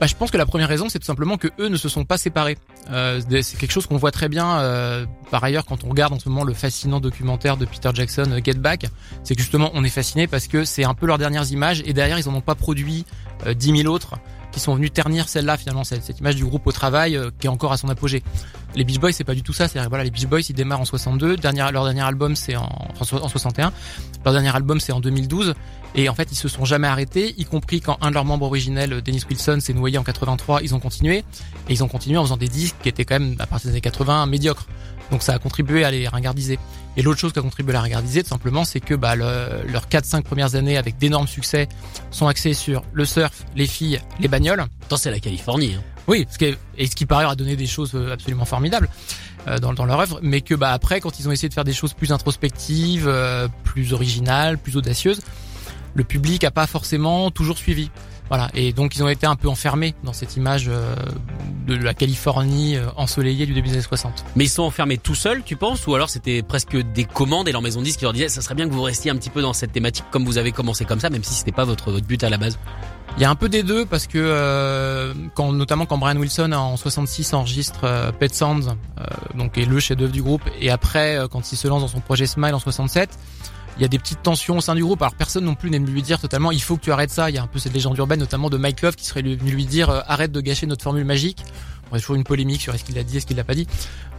Bah, 0.00 0.06
je 0.06 0.14
pense 0.14 0.30
que 0.30 0.36
la 0.36 0.46
première 0.46 0.68
raison, 0.68 0.88
c'est 0.88 0.98
tout 0.98 1.04
simplement 1.04 1.36
que 1.38 1.48
eux 1.58 1.68
ne 1.68 1.76
se 1.76 1.88
sont 1.88 2.04
pas 2.04 2.18
séparés. 2.18 2.56
Euh, 2.90 3.20
c'est 3.42 3.58
quelque 3.58 3.72
chose 3.72 3.86
qu'on 3.86 3.96
voit 3.96 4.12
très 4.12 4.28
bien. 4.28 4.60
Euh, 4.60 5.06
par 5.30 5.42
ailleurs, 5.42 5.64
quand 5.64 5.82
on 5.84 5.88
regarde 5.88 6.12
en 6.12 6.18
ce 6.20 6.28
moment 6.28 6.44
le 6.44 6.54
fascinant 6.54 7.00
documentaire 7.00 7.56
de 7.56 7.64
Peter 7.64 7.90
Jackson, 7.92 8.30
euh, 8.30 8.40
Get 8.42 8.54
Back, 8.54 8.86
c'est 9.24 9.34
que 9.34 9.40
justement, 9.40 9.70
on 9.74 9.82
est 9.82 9.90
fasciné 9.90 10.28
parce 10.28 10.46
que 10.46 10.64
c'est 10.64 10.84
un 10.84 10.94
peu 10.94 11.06
leurs 11.06 11.18
dernières 11.18 11.50
images 11.50 11.82
et 11.84 11.92
derrière, 11.92 12.18
ils 12.18 12.28
en 12.28 12.34
ont 12.34 12.40
pas 12.40 12.54
produit 12.54 13.04
euh, 13.46 13.54
10 13.54 13.82
000 13.82 13.92
autres 13.92 14.14
qui 14.52 14.60
sont 14.60 14.74
venus 14.74 14.92
ternir 14.92 15.28
celle-là 15.28 15.58
finalement 15.58 15.84
cette, 15.84 16.18
image 16.18 16.36
du 16.36 16.44
groupe 16.44 16.66
au 16.66 16.72
travail 16.72 17.20
qui 17.38 17.46
est 17.46 17.50
encore 17.50 17.72
à 17.72 17.76
son 17.76 17.90
apogée. 17.90 18.22
Les 18.74 18.84
Beach 18.84 18.98
Boys 18.98 19.12
c'est 19.12 19.24
pas 19.24 19.34
du 19.34 19.42
tout 19.42 19.52
ça, 19.52 19.66
c'est 19.66 19.84
voilà 19.86 20.04
les 20.04 20.10
Beach 20.10 20.26
Boys 20.26 20.40
ils 20.48 20.54
démarrent 20.54 20.80
en 20.80 20.84
62, 20.84 21.36
dernier, 21.36 21.66
leur 21.72 21.84
dernier 21.84 22.02
album 22.02 22.36
c'est 22.36 22.56
en, 22.56 22.68
en 23.00 23.28
61, 23.28 23.72
leur 24.24 24.34
dernier 24.34 24.54
album 24.54 24.78
c'est 24.78 24.92
en 24.92 25.00
2012 25.00 25.54
et 25.94 26.08
en 26.08 26.14
fait 26.14 26.28
ils 26.30 26.36
se 26.36 26.48
sont 26.48 26.64
jamais 26.64 26.86
arrêtés, 26.86 27.34
y 27.38 27.44
compris 27.44 27.80
quand 27.80 27.98
un 28.02 28.10
de 28.10 28.14
leurs 28.14 28.24
membres 28.24 28.46
originels, 28.46 29.00
Dennis 29.02 29.22
Wilson, 29.28 29.58
s'est 29.60 29.72
noyé 29.72 29.98
en 29.98 30.04
83, 30.04 30.62
ils 30.62 30.74
ont 30.74 30.80
continué 30.80 31.18
et 31.18 31.72
ils 31.72 31.82
ont 31.82 31.88
continué 31.88 32.18
en 32.18 32.24
faisant 32.24 32.36
des 32.36 32.48
disques 32.48 32.76
qui 32.82 32.88
étaient 32.88 33.04
quand 33.04 33.18
même 33.18 33.36
à 33.38 33.46
partir 33.46 33.68
des 33.68 33.74
années 33.74 33.80
80 33.80 34.26
médiocres. 34.26 34.66
Donc 35.10 35.22
ça 35.22 35.34
a 35.34 35.38
contribué 35.38 35.84
à 35.84 35.90
les 35.90 36.06
ringardiser. 36.06 36.58
Et 36.96 37.02
l'autre 37.02 37.18
chose 37.18 37.32
qui 37.32 37.38
a 37.38 37.42
contribué 37.42 37.72
à 37.72 37.74
la 37.74 37.80
ringardiser, 37.82 38.22
tout 38.22 38.28
simplement, 38.28 38.64
c'est 38.64 38.80
que 38.80 38.94
bah, 38.94 39.14
le, 39.14 39.62
leurs 39.66 39.86
4-5 39.86 40.22
premières 40.22 40.54
années 40.54 40.76
avec 40.76 40.98
d'énormes 40.98 41.28
succès 41.28 41.68
sont 42.10 42.26
axés 42.26 42.54
sur 42.54 42.82
le 42.92 43.04
surf, 43.04 43.44
les 43.56 43.66
filles, 43.66 44.00
les 44.20 44.28
bagnoles. 44.28 44.60
Attends, 44.60 44.96
c'est 44.96 45.10
la 45.10 45.20
Californie. 45.20 45.74
Hein. 45.74 45.97
Oui, 46.08 46.26
ce 46.30 46.38
qui 46.38 46.56
et 46.76 46.86
ce 46.86 46.96
qui 46.96 47.06
par 47.06 47.18
ailleurs 47.18 47.32
a 47.32 47.36
donné 47.36 47.54
des 47.54 47.66
choses 47.66 47.94
absolument 48.10 48.44
formidables 48.44 48.88
euh, 49.46 49.58
dans, 49.58 49.74
dans, 49.74 49.84
leur 49.84 50.00
œuvre, 50.00 50.18
mais 50.22 50.40
que 50.40 50.54
bah 50.54 50.72
après, 50.72 51.00
quand 51.00 51.20
ils 51.20 51.28
ont 51.28 51.32
essayé 51.32 51.48
de 51.48 51.54
faire 51.54 51.64
des 51.64 51.72
choses 51.72 51.94
plus 51.94 52.12
introspectives, 52.12 53.06
euh, 53.06 53.48
plus 53.64 53.92
originales, 53.92 54.58
plus 54.58 54.76
audacieuses, 54.76 55.20
le 55.94 56.04
public 56.04 56.44
a 56.44 56.50
pas 56.50 56.66
forcément 56.66 57.30
toujours 57.30 57.58
suivi. 57.58 57.90
Voilà, 58.28 58.50
et 58.54 58.72
donc 58.74 58.94
ils 58.94 59.02
ont 59.02 59.08
été 59.08 59.26
un 59.26 59.36
peu 59.36 59.48
enfermés 59.48 59.94
dans 60.04 60.12
cette 60.12 60.36
image 60.36 60.66
euh, 60.68 60.94
de 61.66 61.74
la 61.74 61.94
Californie 61.94 62.76
euh, 62.76 62.86
ensoleillée 62.96 63.46
du 63.46 63.54
début 63.54 63.68
des 63.68 63.74
années 63.74 63.82
60. 63.82 64.24
Mais 64.36 64.44
ils 64.44 64.50
sont 64.50 64.64
enfermés 64.64 64.98
tout 64.98 65.14
seuls, 65.14 65.42
tu 65.42 65.56
penses 65.56 65.86
Ou 65.86 65.94
alors 65.94 66.10
c'était 66.10 66.42
presque 66.42 66.76
des 66.76 67.04
commandes 67.04 67.48
et 67.48 67.52
leur 67.52 67.62
maison 67.62 67.80
de 67.80 67.86
disques 67.86 68.00
qui 68.00 68.04
leur 68.04 68.12
disait 68.12 68.28
ça 68.28 68.42
serait 68.42 68.54
bien 68.54 68.68
que 68.68 68.74
vous 68.74 68.82
restiez 68.82 69.10
un 69.10 69.16
petit 69.16 69.30
peu 69.30 69.40
dans 69.40 69.54
cette 69.54 69.72
thématique 69.72 70.04
comme 70.10 70.26
vous 70.26 70.36
avez 70.36 70.52
commencé 70.52 70.84
comme 70.84 71.00
ça, 71.00 71.08
même 71.08 71.24
si 71.24 71.32
c'était 71.32 71.52
pas 71.52 71.64
votre 71.64 72.00
but 72.00 72.22
à 72.22 72.28
la 72.28 72.36
base? 72.36 72.58
Il 73.18 73.22
y 73.22 73.24
a 73.24 73.30
un 73.30 73.34
peu 73.34 73.48
des 73.48 73.64
deux 73.64 73.84
parce 73.84 74.06
que 74.06 74.16
euh, 74.16 75.12
quand 75.34 75.52
notamment 75.52 75.86
quand 75.86 75.98
Brian 75.98 76.16
Wilson 76.16 76.52
en 76.52 76.76
66 76.76 77.34
enregistre 77.34 77.80
euh, 77.82 78.12
Pet 78.12 78.32
Sounds, 78.32 78.68
euh, 78.68 79.04
donc 79.34 79.58
est 79.58 79.64
le 79.64 79.80
chef-d'œuvre 79.80 80.12
du 80.12 80.22
groupe, 80.22 80.42
et 80.60 80.70
après 80.70 81.18
quand 81.28 81.50
il 81.50 81.56
se 81.56 81.66
lance 81.66 81.82
dans 81.82 81.88
son 81.88 81.98
projet 81.98 82.28
Smile 82.28 82.54
en 82.54 82.60
67, 82.60 83.10
il 83.76 83.82
y 83.82 83.84
a 83.84 83.88
des 83.88 83.98
petites 83.98 84.22
tensions 84.22 84.58
au 84.58 84.60
sein 84.60 84.76
du 84.76 84.84
groupe. 84.84 85.02
Alors 85.02 85.16
personne 85.16 85.44
non 85.44 85.56
plus 85.56 85.68
n'aime 85.68 85.84
lui 85.84 86.00
dire 86.00 86.20
totalement 86.20 86.52
il 86.52 86.62
faut 86.62 86.76
que 86.76 86.82
tu 86.82 86.92
arrêtes 86.92 87.10
ça. 87.10 87.28
Il 87.28 87.34
y 87.34 87.38
a 87.38 87.42
un 87.42 87.48
peu 87.48 87.58
cette 87.58 87.74
légende 87.74 87.98
urbaine 87.98 88.20
notamment 88.20 88.50
de 88.50 88.56
Mike 88.56 88.82
Love 88.82 88.94
qui 88.94 89.04
serait 89.04 89.22
venu 89.22 89.50
lui 89.50 89.66
dire 89.66 89.90
arrête 90.06 90.30
de 90.30 90.40
gâcher 90.40 90.66
notre 90.66 90.84
formule 90.84 91.04
magique. 91.04 91.42
On 91.90 91.96
a 91.96 91.98
toujours 92.00 92.16
une 92.16 92.24
polémique 92.24 92.60
sur 92.60 92.74
est-ce 92.74 92.84
qu'il 92.84 92.94
l'a 92.94 93.02
dit, 93.02 93.16
est-ce 93.16 93.26
qu'il 93.26 93.36
l'a 93.36 93.44
pas 93.44 93.54
dit. 93.54 93.66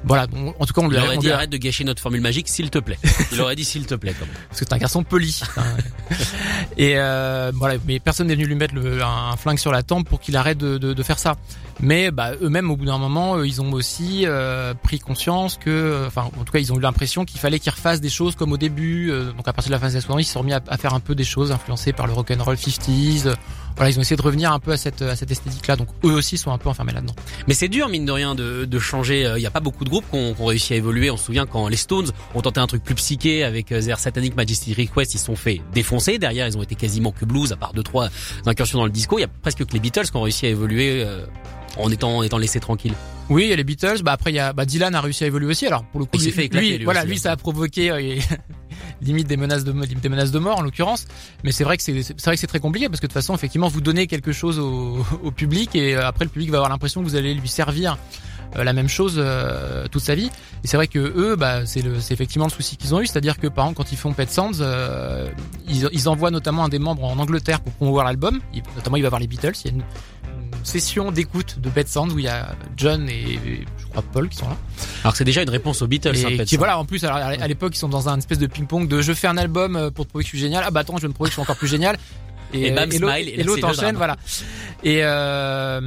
Voilà, 0.04 0.27
bon, 0.27 0.54
en 0.57 0.66
tout 0.66 0.74
cas 0.74 0.81
on 0.81 0.88
lui 0.88 0.95
il 0.98 1.04
aurait 1.04 1.18
dit 1.18 1.30
arrête 1.30 1.50
de 1.50 1.57
gâcher 1.57 1.83
notre 1.83 2.01
formule 2.01 2.21
magique 2.21 2.48
s'il 2.48 2.69
te 2.69 2.80
plaît. 2.80 2.98
Il 3.33 3.42
aurait 3.42 3.56
dit 3.56 3.66
s'il 3.66 3.86
te 3.86 3.95
plaît 3.95 4.16
quand 4.18 4.25
même. 4.25 4.36
parce 4.48 4.62
que 4.62 4.66
c'est 4.66 4.74
un 4.74 4.77
garçon 4.77 5.04
poli. 5.04 5.42
Hein. 5.57 5.63
et 6.77 6.94
euh, 6.95 7.51
voilà, 7.54 7.75
mais 7.86 8.00
personne 8.00 8.27
n'est 8.27 8.36
venu 8.36 8.45
lui 8.45 8.56
mettre 8.56 8.75
le, 8.75 9.04
un 9.04 9.36
flingue 9.36 9.60
sur 9.60 9.71
la 9.74 9.83
tempe 9.83 10.07
pour 10.07 10.21
qu'il 10.21 10.38
arrête 10.38 10.57
de, 10.57 10.77
de, 10.77 10.94
de 10.94 11.04
faire 11.04 11.19
ça. 11.19 11.36
Mais 11.81 12.11
bah, 12.11 12.31
eux-mêmes, 12.41 12.69
au 12.71 12.75
bout 12.75 12.85
d'un 12.85 12.97
moment, 12.97 13.37
eux, 13.37 13.47
ils 13.47 13.61
ont 13.61 13.71
aussi 13.71 14.23
euh, 14.25 14.73
pris 14.73 14.99
conscience 14.99 15.57
que, 15.57 16.03
enfin, 16.07 16.23
en 16.39 16.43
tout 16.43 16.51
cas, 16.51 16.59
ils 16.59 16.73
ont 16.73 16.77
eu 16.77 16.81
l'impression 16.81 17.25
qu'il 17.25 17.39
fallait 17.39 17.59
qu'ils 17.59 17.71
refassent 17.71 18.01
des 18.01 18.09
choses 18.09 18.35
comme 18.35 18.51
au 18.51 18.57
début. 18.57 19.11
euh, 19.11 19.31
donc 19.31 19.47
à 19.47 19.53
partir 19.53 19.69
de 19.69 19.75
la 19.75 19.79
phase 19.79 19.93
des 19.93 20.01
70, 20.01 20.23
ils 20.23 20.25
se 20.25 20.33
sont 20.33 20.39
remis 20.39 20.53
à, 20.53 20.77
faire 20.77 20.93
un 20.93 20.99
peu 20.99 21.15
des 21.15 21.23
choses 21.23 21.51
influencées 21.51 21.93
par 21.93 22.07
le 22.07 22.13
rock'n'roll 22.13 22.55
50s. 22.55 23.27
euh, 23.27 23.35
voilà, 23.75 23.91
ils 23.91 23.97
ont 23.97 24.01
essayé 24.01 24.17
de 24.17 24.21
revenir 24.21 24.51
un 24.51 24.59
peu 24.59 24.73
à 24.73 24.77
cette 24.77 25.01
à 25.01 25.15
cette 25.15 25.31
esthétique-là. 25.31 25.77
Donc 25.77 25.87
eux 26.03 26.11
aussi 26.11 26.37
sont 26.37 26.51
un 26.51 26.57
peu 26.57 26.67
enfermés 26.67 26.91
là-dedans. 26.91 27.15
Mais 27.47 27.53
c'est 27.53 27.69
dur 27.69 27.87
mine 27.87 28.05
de 28.05 28.11
rien 28.11 28.35
de, 28.35 28.65
de 28.65 28.79
changer. 28.79 29.31
Il 29.37 29.39
n'y 29.39 29.45
a 29.45 29.51
pas 29.51 29.61
beaucoup 29.61 29.85
de 29.85 29.89
groupes 29.89 30.03
qui 30.11 30.17
ont, 30.17 30.33
qui 30.33 30.41
ont 30.41 30.45
réussi 30.45 30.73
à 30.73 30.75
évoluer. 30.75 31.09
On 31.11 31.15
se 31.15 31.25
souvient 31.25 31.45
quand 31.45 31.69
les 31.69 31.77
Stones 31.77 32.11
ont 32.35 32.41
tenté 32.41 32.59
un 32.59 32.67
truc 32.67 32.83
plus 32.83 32.95
psyché 32.95 33.43
avec 33.43 33.71
euh, 33.71 33.81
Their 33.81 33.99
Satanic 33.99 34.35
Majesty 34.35 34.73
Request, 34.73 35.13
ils 35.13 35.17
se 35.17 35.25
sont 35.25 35.35
fait 35.35 35.61
défoncer. 35.73 36.19
Derrière, 36.19 36.47
ils 36.47 36.57
ont 36.57 36.63
été 36.63 36.75
quasiment 36.75 37.11
que 37.11 37.23
blues, 37.23 37.53
à 37.53 37.55
part 37.55 37.73
deux 37.73 37.83
trois 37.83 38.09
incursions 38.45 38.79
dans 38.79 38.85
le 38.85 38.91
disco. 38.91 39.17
Il 39.17 39.21
y 39.21 39.25
a 39.25 39.29
presque 39.41 39.65
que 39.65 39.73
les 39.73 39.79
Beatles 39.79 40.09
qui 40.09 40.17
ont 40.17 40.21
réussi 40.21 40.45
à 40.45 40.49
évoluer 40.49 41.03
euh, 41.05 41.25
en 41.79 41.91
étant 41.91 42.17
en 42.17 42.23
étant 42.23 42.37
laissés 42.37 42.59
tranquilles. 42.59 42.93
Oui, 43.29 43.43
il 43.43 43.49
y 43.49 43.53
a 43.53 43.55
les 43.55 43.63
Beatles. 43.63 44.01
Bah 44.03 44.11
après, 44.13 44.31
il 44.31 44.35
y 44.35 44.39
a 44.39 44.53
bah, 44.53 44.65
Dylan 44.65 44.95
a 44.95 45.01
réussi 45.01 45.23
à 45.23 45.27
évoluer 45.27 45.47
aussi. 45.47 45.67
Alors 45.67 45.83
pour 45.85 45.99
le 45.99 46.05
coup, 46.05 46.17
Il 46.17 46.23
lui, 46.23 46.31
fait 46.31 46.45
éclater, 46.45 46.67
lui, 46.67 46.77
lui 46.79 46.85
voilà, 46.85 47.01
aussi, 47.01 47.09
lui, 47.09 47.15
hein. 47.17 47.21
ça 47.21 47.31
a 47.31 47.37
provoqué 47.37 47.91
euh, 47.91 48.19
limite 49.01 49.27
des 49.27 49.37
menaces 49.37 49.63
de 49.63 49.71
limite 49.71 50.01
des 50.01 50.09
menaces 50.09 50.31
de 50.31 50.39
mort 50.39 50.59
en 50.59 50.61
l'occurrence. 50.61 51.05
Mais 51.43 51.51
c'est 51.51 51.63
vrai 51.63 51.77
que 51.77 51.83
c'est 51.83 52.01
c'est 52.01 52.25
vrai 52.25 52.35
que 52.35 52.39
c'est 52.39 52.47
très 52.47 52.59
compliqué 52.59 52.89
parce 52.89 52.99
que 52.99 53.05
de 53.05 53.11
toute 53.11 53.21
façon, 53.21 53.35
effectivement, 53.35 53.67
vous 53.67 53.81
donnez 53.81 54.07
quelque 54.07 54.31
chose 54.31 54.59
au, 54.59 55.05
au 55.23 55.31
public 55.31 55.75
et 55.75 55.95
euh, 55.95 56.07
après 56.07 56.25
le 56.25 56.31
public 56.31 56.49
va 56.49 56.57
avoir 56.57 56.69
l'impression 56.69 57.01
que 57.01 57.07
vous 57.07 57.15
allez 57.15 57.33
lui 57.33 57.49
servir 57.49 57.97
euh, 58.55 58.63
la 58.63 58.73
même 58.73 58.87
chose 58.87 59.15
euh, 59.17 59.87
toute 59.91 60.01
sa 60.01 60.15
vie. 60.15 60.31
Et 60.63 60.67
c'est 60.67 60.77
vrai 60.77 60.87
que 60.87 60.99
eux, 60.99 61.35
bah, 61.35 61.65
c'est 61.65 61.83
effectivement 62.11 62.45
le 62.45 62.51
souci 62.51 62.77
qu'ils 62.77 62.95
ont 62.95 63.01
eu, 63.01 63.05
c'est-à-dire 63.05 63.37
que 63.37 63.47
par 63.47 63.65
exemple 63.65 63.77
quand 63.77 63.91
ils 63.91 63.97
font 63.97 64.11
Pet 64.13 64.29
Sounds, 64.29 64.57
euh, 64.61 65.29
ils, 65.67 65.87
ils 65.91 66.09
envoient 66.09 66.31
notamment 66.31 66.63
un 66.63 66.69
des 66.69 66.79
membres 66.79 67.03
en 67.03 67.17
Angleterre 67.19 67.61
pour 67.61 67.73
promouvoir 67.73 68.05
l'album. 68.05 68.39
Notamment, 68.75 68.97
il 68.97 69.03
va 69.03 69.09
voir 69.09 69.19
les 69.19 69.27
Beatles. 69.27 69.53
Il 69.63 69.71
y 69.71 69.73
a 69.73 69.77
une 69.77 69.83
session 70.69 71.12
d'écoute 71.12 71.57
de 71.60 71.69
Pet 71.69 71.88
Sounds 71.88 72.13
où 72.13 72.19
il 72.19 72.25
y 72.25 72.27
a 72.30 72.56
John 72.77 73.10
et 73.10 73.39
je 73.77 73.86
crois 73.88 74.01
Paul 74.13 74.30
qui 74.30 74.38
sont 74.38 74.48
là. 74.48 74.56
Alors 75.04 75.16
c'est 75.16 75.24
déjà 75.25 75.42
une 75.42 75.50
réponse 75.50 75.81
aux 75.81 75.88
Beatles. 75.88 76.10
hein, 76.10 76.30
Et 76.30 76.38
Pet 76.38 76.44
qui 76.45 76.50
Sounds. 76.56 76.57
voilà, 76.60 76.77
en 76.80 76.86
plus, 76.86 77.04
alors, 77.04 77.18
à 77.18 77.48
l'époque, 77.48 77.75
ils 77.75 77.80
sont 77.80 77.89
dans 77.89 78.07
un 78.10 78.18
espèce 78.18 78.38
de 78.39 78.48
ping-pong 78.48 78.88
de 78.88 79.01
je 79.01 79.13
fais 79.13 79.27
un 79.27 79.38
album 79.38 79.75
euh, 79.75 79.89
pour 79.92 80.06
te 80.06 80.10
prouver 80.12 80.24
que 80.24 80.27
je 80.27 80.36
suis 80.36 80.39
génial. 80.39 80.63
Ah 80.66 80.71
bah 80.71 80.81
attends, 80.81 80.98
je 80.98 81.01
vais 81.04 81.07
me 81.07 81.13
prouver 81.13 81.30
que 81.30 81.31
je 81.31 81.36
suis 81.36 81.42
encore 81.42 81.57
plus 81.57 81.68
génial. 81.68 81.98
Et 82.53 82.71
bam, 82.71 82.89
l'autre- 82.89 83.13
smile, 83.13 83.29
et 83.29 83.33
et 83.33 83.37
là, 83.37 83.43
l'autre 83.43 83.67
enchaîne, 83.67 83.95
voilà. 83.95 84.15
Et 84.83 84.99
euh, 85.03 85.81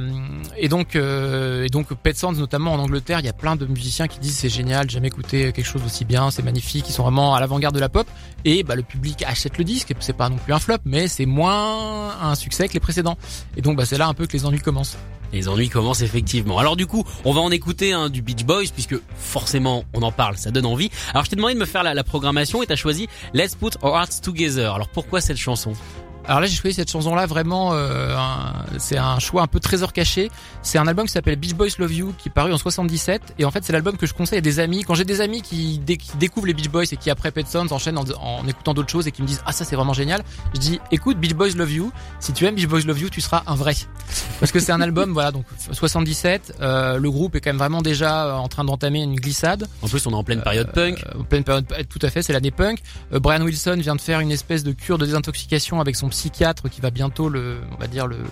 et 0.57 0.69
donc 0.69 0.95
euh, 0.95 1.65
et 1.65 1.69
donc 1.69 1.93
Pet 1.95 2.15
Sounds 2.15 2.37
notamment 2.37 2.73
en 2.73 2.79
Angleterre, 2.79 3.19
il 3.19 3.25
y 3.25 3.29
a 3.29 3.33
plein 3.33 3.55
de 3.55 3.65
musiciens 3.65 4.07
qui 4.07 4.19
disent 4.19 4.37
c'est 4.37 4.49
génial, 4.49 4.89
jamais 4.89 5.07
écouté 5.07 5.51
quelque 5.51 5.65
chose 5.65 5.81
aussi 5.85 6.05
bien, 6.05 6.29
c'est 6.31 6.43
magnifique, 6.43 6.85
ils 6.87 6.93
sont 6.93 7.03
vraiment 7.03 7.33
à 7.33 7.39
l'avant-garde 7.39 7.73
de 7.75 7.79
la 7.79 7.89
pop. 7.89 8.07
Et 8.45 8.63
bah 8.63 8.75
le 8.75 8.83
public 8.83 9.23
achète 9.27 9.57
le 9.57 9.63
disque, 9.63 9.93
c'est 9.99 10.15
pas 10.15 10.29
non 10.29 10.37
plus 10.37 10.53
un 10.53 10.59
flop, 10.59 10.77
mais 10.85 11.07
c'est 11.07 11.25
moins 11.25 12.11
un 12.21 12.35
succès 12.35 12.67
que 12.67 12.73
les 12.73 12.79
précédents. 12.79 13.17
Et 13.57 13.61
donc 13.61 13.77
bah 13.77 13.85
c'est 13.85 13.97
là 13.97 14.07
un 14.07 14.13
peu 14.13 14.27
que 14.27 14.33
les 14.33 14.45
ennuis 14.45 14.59
commencent. 14.59 14.97
Les 15.33 15.47
ennuis 15.49 15.69
commencent 15.69 16.01
effectivement. 16.01 16.59
Alors 16.59 16.75
du 16.75 16.85
coup, 16.85 17.03
on 17.25 17.33
va 17.33 17.41
en 17.41 17.49
écouter 17.49 17.93
un 17.93 18.09
du 18.09 18.21
Beach 18.21 18.43
Boys 18.45 18.65
puisque 18.71 18.95
forcément 19.17 19.83
on 19.95 20.03
en 20.03 20.11
parle, 20.11 20.37
ça 20.37 20.51
donne 20.51 20.67
envie. 20.67 20.91
Alors 21.13 21.25
je 21.25 21.31
t'ai 21.31 21.35
demandé 21.35 21.55
de 21.55 21.59
me 21.59 21.65
faire 21.65 21.81
la, 21.81 21.95
la 21.95 22.03
programmation 22.03 22.61
et 22.61 22.67
t'as 22.67 22.75
choisi 22.75 23.07
Let's 23.33 23.55
Put 23.55 23.71
Our 23.81 23.95
Hearts 23.97 24.21
Together. 24.21 24.75
Alors 24.75 24.89
pourquoi 24.89 25.19
cette 25.19 25.37
chanson? 25.37 25.73
Alors 26.25 26.39
là, 26.39 26.47
j'ai 26.47 26.55
choisi 26.55 26.75
cette 26.75 26.89
chanson-là 26.91 27.25
vraiment. 27.25 27.71
euh, 27.73 28.15
c'est 28.77 28.97
un 28.97 29.19
choix 29.19 29.41
un 29.41 29.47
peu 29.47 29.59
trésor 29.59 29.91
caché. 29.91 30.31
C'est 30.61 30.77
un 30.77 30.87
album 30.87 31.05
qui 31.05 31.11
s'appelle 31.11 31.35
Beach 31.35 31.53
Boys 31.53 31.67
Love 31.79 31.93
You, 31.93 32.13
qui 32.17 32.29
est 32.29 32.31
paru 32.31 32.53
en 32.53 32.57
77. 32.57 33.35
Et 33.39 33.45
en 33.45 33.51
fait, 33.51 33.63
c'est 33.63 33.73
l'album 33.73 33.97
que 33.97 34.05
je 34.05 34.13
conseille 34.13 34.37
à 34.37 34.41
des 34.41 34.59
amis. 34.59 34.83
Quand 34.83 34.95
j'ai 34.95 35.03
des 35.03 35.19
amis 35.21 35.41
qui, 35.41 35.79
dé- 35.79 35.97
qui 35.97 36.15
découvrent 36.17 36.47
les 36.47 36.53
Beach 36.53 36.69
Boys 36.69 36.83
et 36.91 36.97
qui 36.97 37.09
après 37.09 37.31
Pet 37.31 37.45
Sounds 37.47 37.71
enchaînent 37.71 37.97
en, 37.97 38.05
en 38.21 38.47
écoutant 38.47 38.73
d'autres 38.73 38.89
choses 38.89 39.07
et 39.07 39.11
qui 39.11 39.21
me 39.21 39.27
disent 39.27 39.41
ah 39.45 39.51
ça 39.51 39.65
c'est 39.65 39.75
vraiment 39.75 39.93
génial, 39.93 40.23
je 40.53 40.59
dis 40.59 40.79
écoute 40.91 41.17
Beach 41.17 41.33
Boys 41.33 41.49
Love 41.55 41.71
You. 41.71 41.91
Si 42.19 42.31
tu 42.33 42.45
aimes 42.45 42.55
Beach 42.55 42.67
Boys 42.67 42.81
Love 42.85 42.99
You, 43.01 43.09
tu 43.09 43.19
seras 43.21 43.43
un 43.47 43.55
vrai. 43.55 43.73
Parce 44.39 44.51
que 44.51 44.59
c'est 44.59 44.71
un 44.71 44.81
album 44.81 45.11
voilà 45.13 45.31
donc 45.31 45.45
77. 45.71 46.55
euh, 46.61 46.97
le 46.97 47.11
groupe 47.11 47.35
est 47.35 47.41
quand 47.41 47.49
même 47.49 47.57
vraiment 47.57 47.81
déjà 47.81 48.25
euh, 48.27 48.33
en 48.33 48.47
train 48.47 48.63
d'entamer 48.63 49.01
une 49.03 49.15
glissade. 49.15 49.67
En 49.81 49.87
plus, 49.87 50.05
on 50.07 50.11
est 50.11 50.15
en 50.15 50.23
pleine 50.23 50.41
période 50.41 50.71
punk. 50.71 51.03
En 51.19 51.23
pleine 51.23 51.43
période, 51.43 51.65
tout 51.89 51.99
à 52.01 52.09
fait, 52.09 52.21
c'est 52.21 52.33
l'année 52.33 52.51
punk. 52.51 52.79
Brian 53.11 53.41
Wilson 53.41 53.77
vient 53.79 53.95
de 53.95 54.01
faire 54.01 54.19
une 54.21 54.31
espèce 54.31 54.63
de 54.63 54.71
cure 54.71 54.97
de 54.97 55.05
désintoxication 55.05 55.81
avec 55.81 55.95
son 55.95 56.09
psychiatre 56.13 56.69
qui 56.69 56.79
va 56.81 56.89
bientôt 56.91 57.27
le, 57.29 57.57
on 57.75 57.77
va 57.79 57.87
dire 57.87 58.07
le, 58.07 58.17
le- 58.17 58.23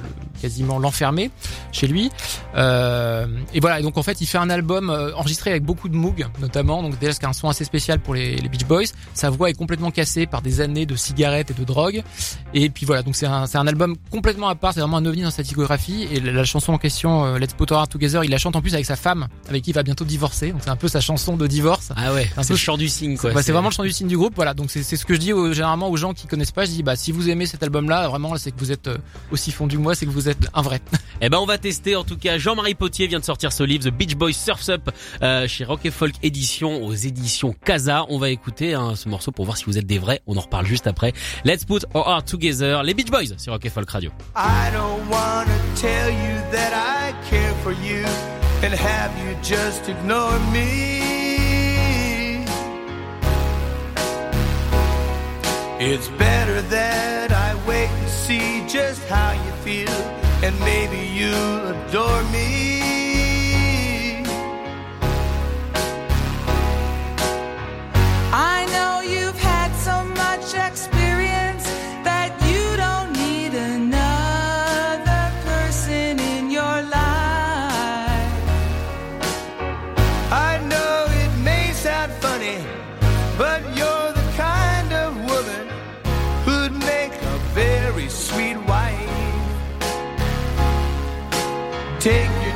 quasiment 0.41 0.79
l'enfermer 0.79 1.29
chez 1.71 1.88
lui. 1.88 2.09
Euh, 2.55 3.27
et 3.53 3.59
voilà, 3.59 3.79
et 3.79 3.83
donc 3.83 3.97
en 3.97 4.03
fait, 4.03 4.21
il 4.21 4.25
fait 4.25 4.38
un 4.38 4.50
album 4.50 4.89
euh, 4.89 5.13
enregistré 5.15 5.50
avec 5.51 5.63
beaucoup 5.63 5.89
de 5.89 5.95
Moog, 5.95 6.25
notamment. 6.39 6.81
Donc 6.83 6.97
déjà, 7.00 7.13
c'est 7.13 7.25
un 7.25 7.33
son 7.33 7.50
assez 7.50 7.63
spécial 7.65 8.00
pour 8.00 8.13
les, 8.13 8.35
les 8.35 8.50
Beach 8.50 8.65
Boys. 8.65 8.85
Sa 9.13 9.29
voix 9.29 9.50
est 9.50 9.53
complètement 9.53 9.91
cassée 9.91 10.25
par 10.25 10.41
des 10.41 10.61
années 10.61 10.85
de 10.85 10.95
cigarettes 10.95 11.51
et 11.51 11.53
de 11.53 11.63
drogue. 11.63 12.03
Et 12.53 12.69
puis 12.69 12.85
voilà, 12.85 13.03
donc 13.03 13.15
c'est 13.15 13.25
un, 13.25 13.45
c'est 13.47 13.57
un 13.57 13.67
album 13.67 13.95
complètement 14.09 14.50
à 14.50 14.55
part. 14.55 14.73
C'est 14.73 14.79
vraiment 14.81 14.97
un 14.97 15.05
ovni 15.05 15.21
dans 15.23 15.31
sa 15.31 15.43
discographie. 15.43 16.07
Et 16.11 16.19
la, 16.19 16.31
la 16.31 16.43
chanson 16.43 16.73
en 16.73 16.77
question, 16.77 17.25
euh, 17.25 17.38
Let's 17.39 17.53
Put 17.53 17.71
Our 17.71 17.79
Heart 17.79 17.91
Together, 17.91 18.23
il 18.23 18.29
la 18.31 18.38
chante 18.38 18.55
en 18.55 18.61
plus 18.61 18.73
avec 18.73 18.85
sa 18.85 18.95
femme, 18.95 19.27
avec 19.50 19.63
qui 19.63 19.71
il 19.71 19.73
va 19.73 19.83
bientôt 19.83 20.05
divorcer. 20.05 20.51
Donc 20.51 20.61
c'est 20.63 20.69
un 20.69 20.75
peu 20.75 20.88
sa 20.88 21.01
chanson 21.01 21.38
de 21.38 21.47
divorce. 21.47 21.91
Ah 21.95 22.13
ouais, 22.13 22.29
c'est 22.41 22.50
le 22.53 22.57
chant 22.57 22.77
du 22.77 22.89
signe 22.89 23.17
quoi. 23.17 23.31
Bah, 23.31 23.41
c'est 23.43 23.51
vraiment 23.51 23.69
le 23.69 23.73
chant 23.73 23.83
du 23.83 23.91
signe 23.91 24.07
du 24.07 24.17
groupe, 24.17 24.33
voilà. 24.35 24.53
Donc 24.53 24.69
c'est 24.71 24.83
c'est 24.83 24.97
ce 24.97 25.05
que 25.05 25.13
je 25.13 25.19
dis 25.19 25.33
aux- 25.33 25.53
généralement 25.53 25.89
aux 25.89 25.97
gens 25.97 26.13
qui 26.13 26.27
connaissent 26.27 26.51
pas. 26.51 26.65
Je 26.65 26.71
dis 26.71 26.83
bah 26.83 26.95
si 26.95 27.11
vous 27.11 27.29
aimez 27.29 27.45
cet 27.45 27.63
album-là, 27.71 28.09
vraiment 28.09 28.35
c'est 28.37 28.51
que 28.51 28.59
vous 28.59 28.71
êtes 28.71 28.87
euh, 28.89 28.97
aussi 29.31 29.51
fondu 29.51 29.77
que 29.77 29.81
moi, 29.81 29.95
c'est 29.95 30.05
que 30.05 30.11
vous 30.11 30.27
êtes 30.27 30.49
un 30.53 30.61
vrai. 30.61 30.81
Eh 31.21 31.29
ben 31.29 31.37
on 31.37 31.45
va 31.45 31.57
tester 31.57 31.95
en 31.95 32.03
tout 32.03 32.17
cas. 32.17 32.37
Jean-Marie 32.37 32.75
Potier 32.75 33.07
vient 33.07 33.19
de 33.19 33.23
sortir 33.23 33.53
ce 33.53 33.63
livre 33.63 33.85
The 33.85 33.93
Beach 33.93 34.15
Boys 34.15 34.33
Surfs 34.33 34.69
Up 34.69 34.89
euh, 35.21 35.47
chez 35.47 35.63
Rock 35.63 35.81
and 35.85 35.91
Folk 35.91 36.15
Édition 36.23 36.83
aux 36.83 36.93
éditions 36.93 37.55
Casa. 37.63 38.05
On 38.09 38.17
va 38.17 38.29
écouter 38.29 38.73
hein, 38.73 38.93
ce 38.95 39.07
morceau 39.07 39.31
pour 39.31 39.45
voir 39.45 39.55
si 39.55 39.65
vous 39.65 39.77
êtes 39.77 39.85
des 39.85 39.99
vrais. 39.99 40.21
On 40.27 40.35
en 40.35 40.41
reparle 40.41 40.65
juste 40.65 40.87
après. 40.87 41.13
Let's 41.45 41.63
put 41.63 41.85
our 41.93 42.07
heart 42.07 42.25
together. 42.25 42.83
Les 42.83 42.93
Beach 42.93 43.11
Boys 43.11 43.37
sur 43.37 43.53
Rock 43.53 43.65
and 43.65 43.69
Folk 43.69 43.89
Radio. 43.89 44.11
I 44.35 44.71
don't 44.73 45.07
wanna 45.09 45.57
tell 45.75 46.09
you 46.09 46.41
that 46.51 46.73
I 46.73 47.13
care 47.29 47.53
for 47.63 47.71
you 47.71 48.03
and 48.63 48.73
have 48.73 49.11
you 49.23 49.35
just 49.43 49.87
ignore 49.87 50.39
me. 50.51 51.11
It's 55.83 56.09
better 56.09 56.61
that 56.61 57.31
I 57.31 57.40
wait 57.40 57.40
and 57.40 57.40
see 58.31 58.65
just 58.67 59.03
how 59.07 59.31
you 59.31 59.51
feel, 59.65 60.00
and 60.45 60.57
maybe 60.61 61.01
you'll 61.17 61.67
adore 61.73 62.23
me. 62.31 62.80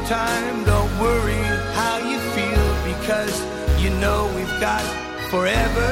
Time, 0.08 0.64
don't 0.66 1.00
worry 1.00 1.44
how 1.74 1.98
you 1.98 2.20
feel, 2.36 2.68
because 2.86 3.36
you 3.82 3.90
know 4.02 4.32
we've 4.36 4.60
got 4.62 4.84
forever. 5.32 5.92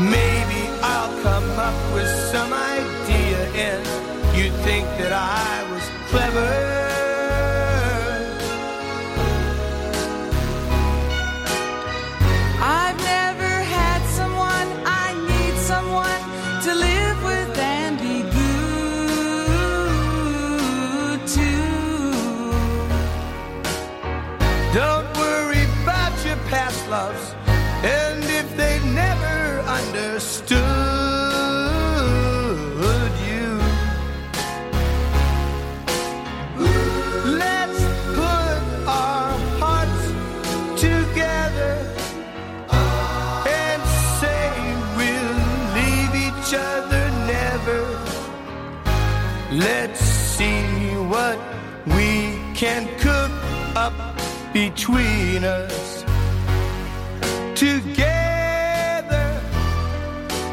Maybe 0.00 0.68
I'll 0.82 1.22
come 1.22 1.50
up 1.58 1.94
with 1.94 2.10
some 2.32 2.52
idea 2.52 3.38
and 3.54 4.36
you'd 4.36 4.54
think 4.64 4.86
that 4.98 5.12
I 5.12 5.57
Let's 49.80 50.00
see 50.00 50.96
what 51.14 51.38
we 51.86 52.34
can 52.60 52.88
cook 52.98 53.30
up 53.76 53.94
between 54.52 55.44
us. 55.44 56.02
Together, 57.54 59.28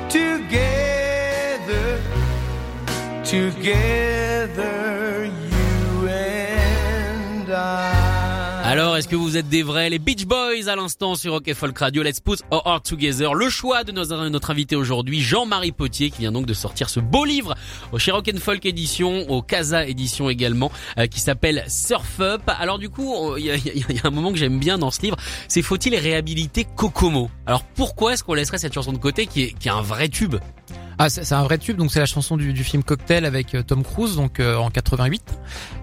together, 0.10 1.88
together, 3.24 4.85
Alors, 8.76 8.98
est-ce 8.98 9.08
que 9.08 9.16
vous 9.16 9.38
êtes 9.38 9.48
des 9.48 9.64
vrais 9.64 9.90
Les 9.90 10.00
Beach 10.00 10.26
Boys 10.26 10.68
à 10.68 10.76
l'instant 10.76 11.16
sur 11.16 11.32
Rock 11.32 11.50
Folk 11.54 11.78
Radio? 11.78 12.04
Let's 12.04 12.20
put 12.20 12.40
our 12.52 12.62
heart 12.66 12.84
together. 12.84 13.34
Le 13.34 13.50
choix 13.50 13.86
de 13.86 13.94
notre, 13.94 14.52
invité 14.52 14.76
aujourd'hui, 14.76 15.22
Jean-Marie 15.22 15.72
Potier, 15.72 16.10
qui 16.10 16.20
vient 16.20 16.34
donc 16.34 16.46
de 16.46 16.54
sortir 16.54 16.90
ce 16.90 17.00
beau 17.00 17.24
livre 17.24 17.56
au 17.94 18.00
chez 18.00 18.12
Folk 18.38 18.66
Édition, 18.66 19.30
au 19.30 19.42
Casa 19.42 19.86
Édition 19.86 20.30
également, 20.30 20.74
euh, 20.98 21.08
qui 21.08 21.22
s'appelle 21.22 21.64
Surf 21.70 22.20
Up. 22.20 22.42
Alors 22.48 22.78
du 22.78 22.90
coup, 22.90 23.38
il 23.38 23.46
y 23.46 23.52
a 23.52 24.08
un 24.08 24.10
moment 24.10 24.34
que 24.34 24.38
j'aime 24.38 24.60
bien 24.60 24.78
dans 24.78 24.92
ce 24.92 25.04
livre, 25.04 25.16
c'est 25.48 25.62
faut-il 25.62 25.96
réhabiliter 25.96 26.66
Kokomo? 26.76 27.30
Alors 27.46 27.64
pourquoi 27.64 28.12
est-ce 28.12 28.26
qu'on 28.26 28.34
laisserait 28.34 28.58
cette 28.58 28.74
chanson 28.74 28.92
de 28.92 28.98
côté 28.98 29.26
qui 29.26 29.44
est, 29.44 29.58
qui 29.58 29.70
est 29.70 29.72
un 29.72 29.84
vrai 29.84 30.10
tube? 30.10 30.36
Ah, 30.98 31.10
c'est 31.10 31.34
un 31.34 31.44
vrai 31.44 31.58
tube, 31.58 31.78
donc 31.78 31.92
c'est 31.92 32.00
la 32.00 32.06
chanson 32.06 32.38
du, 32.38 32.54
du 32.54 32.64
film 32.64 32.84
Cocktail 32.84 33.26
avec 33.26 33.54
euh, 33.56 33.64
Tom 33.64 33.84
Cruise, 33.84 34.16
donc 34.16 34.40
euh, 34.40 34.56
en 34.56 34.70
88. 34.70 35.22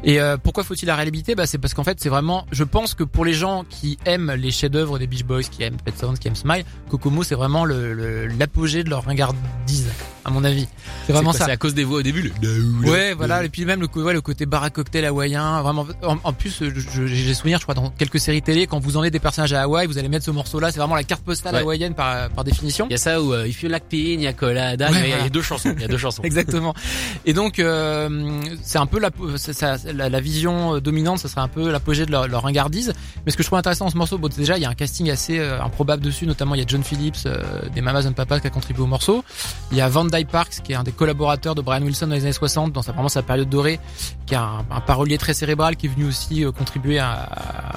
Et 0.04 0.20
euh, 0.20 0.36
pourquoi 0.42 0.64
faut-il 0.64 0.86
la 0.86 0.96
réhabiliter? 0.96 1.34
Bah 1.34 1.46
c'est 1.46 1.58
parce 1.58 1.74
qu'en 1.74 1.84
fait 1.84 1.98
c'est 2.00 2.08
vraiment, 2.08 2.46
je 2.50 2.64
pense 2.64 2.94
que 2.94 3.04
pour 3.04 3.24
les 3.24 3.32
gens 3.34 3.64
qui 3.68 3.98
aiment 4.06 4.32
les 4.32 4.50
chefs-d'œuvre 4.50 4.98
des 4.98 5.06
Beach 5.06 5.24
Boys, 5.24 5.42
qui 5.42 5.62
aiment 5.62 5.76
Pet 5.84 5.96
Sounds, 5.98 6.18
qui 6.18 6.28
aiment 6.28 6.34
Smile, 6.36 6.64
Kokomo 6.90 7.22
c'est 7.22 7.34
vraiment 7.34 7.64
le 7.64 7.92
le- 7.94 8.26
l'apogée 8.26 8.84
de 8.84 8.90
leur 8.90 9.04
ringardise, 9.04 9.88
à 10.24 10.30
mon 10.30 10.44
avis. 10.44 10.66
C'est 11.06 11.12
vraiment 11.12 11.30
quoi, 11.30 11.38
ça. 11.40 11.44
C'est 11.46 11.52
à 11.52 11.56
cause 11.56 11.74
des 11.74 11.84
voix 11.84 11.98
au 11.98 12.02
début. 12.02 12.32
le- 12.42 12.88
Ouais, 12.90 13.12
voilà, 13.14 13.44
et 13.44 13.48
puis 13.48 13.64
même 13.64 13.80
le, 13.80 13.88
ouais, 14.02 14.12
le 14.12 14.20
côté 14.20 14.46
bar 14.46 14.62
à 14.64 14.70
cocktail 14.70 15.04
hawaïen, 15.04 15.60
vraiment. 15.62 15.86
En, 16.02 16.16
en 16.24 16.32
plus, 16.32 16.62
je- 16.62 17.06
j'ai 17.06 17.34
souvenir, 17.34 17.58
je 17.58 17.64
crois, 17.64 17.74
dans 17.74 17.90
quelques 17.90 18.18
séries 18.20 18.42
télé, 18.42 18.66
quand 18.66 18.78
vous 18.80 18.96
emmenez 18.96 19.10
des 19.10 19.18
personnages 19.20 19.52
à 19.52 19.62
Hawaï, 19.62 19.86
vous 19.86 19.98
allez 19.98 20.08
mettre 20.08 20.24
ce 20.24 20.30
morceau-là, 20.30 20.70
c'est 20.72 20.78
vraiment 20.78 20.94
la 20.94 21.04
carte 21.04 21.22
postale 21.22 21.54
Ouais. 21.54 21.60
hawaïenne 21.60 21.94
par, 21.94 22.28
par 22.30 22.44
définition. 22.44 22.86
Il 22.88 22.92
y 22.92 22.94
a 22.94 22.98
ça 22.98 23.20
où 23.22 23.32
euh, 23.32 23.46
If 23.46 23.62
you 23.62 23.68
like 23.68 23.84
pina 23.88 24.32
colada, 24.32 24.90
Ouais, 24.90 25.01
il 25.04 25.10
y 25.10 25.12
a- 25.12 25.26
y 25.26 25.30
deux 25.30 25.42
chansons. 25.42 25.72
Il 25.76 25.80
y 25.82 25.84
a 25.84 25.88
deux 25.88 25.98
chansons. 25.98 26.22
Exactement. 26.24 26.74
Et 27.26 27.32
donc, 27.32 27.58
euh, 27.58 28.40
c'est 28.62 28.78
un 28.78 28.86
peu 28.86 28.98
la, 28.98 29.10
ça- 29.36 29.76
la, 29.92 30.08
la 30.08 30.20
vision 30.20 30.76
euh, 30.76 30.80
dominante, 30.80 31.18
ça 31.18 31.28
serait 31.28 31.40
un 31.40 31.48
peu 31.48 31.70
l'apogée 31.70 32.06
de 32.06 32.10
leur, 32.12 32.28
leur 32.28 32.42
ringardise. 32.42 32.92
Mais 33.24 33.32
ce 33.32 33.36
que 33.36 33.42
je 33.42 33.48
trouve 33.48 33.58
intéressant 33.58 33.84
dans 33.86 33.90
ce 33.90 33.96
morceau, 33.96 34.18
bon, 34.18 34.28
déjà, 34.34 34.56
il 34.56 34.62
y 34.62 34.66
a 34.66 34.70
un 34.70 34.74
casting 34.74 35.10
assez 35.10 35.38
euh, 35.38 35.62
improbable 35.62 36.02
dessus, 36.02 36.26
notamment 36.26 36.54
il 36.54 36.60
y 36.60 36.64
a 36.64 36.66
John 36.66 36.82
Phillips 36.82 37.18
euh, 37.26 37.42
des 37.74 37.80
Mamas 37.80 38.06
and 38.06 38.12
Papas 38.12 38.40
qui 38.40 38.46
a 38.46 38.50
contribué 38.50 38.82
au 38.82 38.86
morceau. 38.86 39.24
Il 39.70 39.76
y 39.78 39.80
a 39.80 39.88
Van 39.88 40.04
Dyke 40.04 40.28
Parks 40.28 40.60
qui 40.62 40.72
est 40.72 40.76
un 40.76 40.82
des 40.82 40.92
collaborateurs 40.92 41.54
de 41.54 41.62
Brian 41.62 41.82
Wilson 41.82 42.06
dans 42.08 42.14
les 42.14 42.22
années 42.22 42.32
60, 42.32 42.72
dans 42.72 42.82
sa, 42.82 42.92
vraiment 42.92 43.08
sa 43.08 43.22
période 43.22 43.48
dorée, 43.48 43.80
qui 44.26 44.34
a 44.34 44.42
un, 44.42 44.58
un 44.70 44.80
parolier 44.80 45.18
très 45.18 45.34
cérébral 45.34 45.76
qui 45.76 45.86
est 45.86 45.90
venu 45.90 46.06
aussi 46.06 46.44
euh, 46.44 46.52
contribuer 46.52 46.98
à, 46.98 47.10
à- 47.12 47.72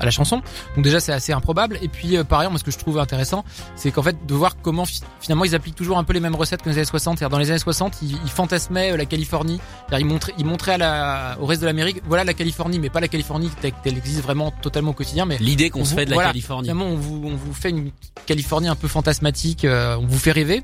à 0.00 0.04
la 0.04 0.10
chanson. 0.10 0.42
Donc 0.74 0.84
déjà 0.84 0.98
c'est 1.00 1.12
assez 1.12 1.32
improbable. 1.32 1.78
Et 1.82 1.88
puis 1.88 2.16
euh, 2.16 2.24
par 2.24 2.40
ailleurs, 2.40 2.50
moi 2.50 2.58
ce 2.58 2.64
que 2.64 2.70
je 2.70 2.78
trouve 2.78 2.98
intéressant, 2.98 3.44
c'est 3.76 3.90
qu'en 3.90 4.02
fait 4.02 4.16
de 4.26 4.34
voir 4.34 4.56
comment 4.62 4.84
fi- 4.84 5.00
finalement 5.20 5.44
ils 5.44 5.54
appliquent 5.54 5.76
toujours 5.76 5.98
un 5.98 6.04
peu 6.04 6.12
les 6.12 6.20
mêmes 6.20 6.34
recettes 6.34 6.60
que 6.62 6.66
dans 6.66 6.70
les 6.72 6.78
années 6.78 6.84
60. 6.86 7.18
C'est-à-dire 7.18 7.30
dans 7.30 7.38
les 7.38 7.50
années 7.50 7.58
60, 7.58 7.98
ils, 8.02 8.12
ils 8.24 8.30
fantasmaient 8.30 8.92
euh, 8.92 8.96
la 8.96 9.04
Californie. 9.04 9.60
Ils 9.96 10.04
montraient, 10.06 10.34
ils 10.38 10.44
montraient 10.46 10.72
à 10.74 10.78
la, 10.78 11.36
au 11.40 11.46
reste 11.46 11.60
de 11.60 11.66
l'Amérique, 11.66 12.02
voilà 12.06 12.24
la 12.24 12.34
Californie, 12.34 12.78
mais 12.78 12.90
pas 12.90 13.00
la 13.00 13.08
Californie 13.08 13.50
telle 13.60 13.72
qu'elle 13.84 13.96
existe 13.98 14.22
vraiment 14.22 14.50
totalement 14.62 14.90
au 14.92 14.94
quotidien, 14.94 15.26
mais 15.26 15.36
L'idée 15.38 15.70
qu'on 15.70 15.80
on 15.80 15.84
se 15.84 15.94
fait 15.94 16.04
de 16.06 16.10
la 16.10 16.14
voilà, 16.16 16.28
Californie. 16.30 16.68
Finalement, 16.68 16.86
on 16.86 16.96
vous, 16.96 17.22
on 17.24 17.36
vous 17.36 17.52
fait 17.52 17.70
une 17.70 17.90
Californie 18.26 18.68
un 18.68 18.76
peu 18.76 18.88
fantasmatique, 18.88 19.64
euh, 19.64 19.96
on 20.00 20.06
vous 20.06 20.18
fait 20.18 20.32
rêver. 20.32 20.62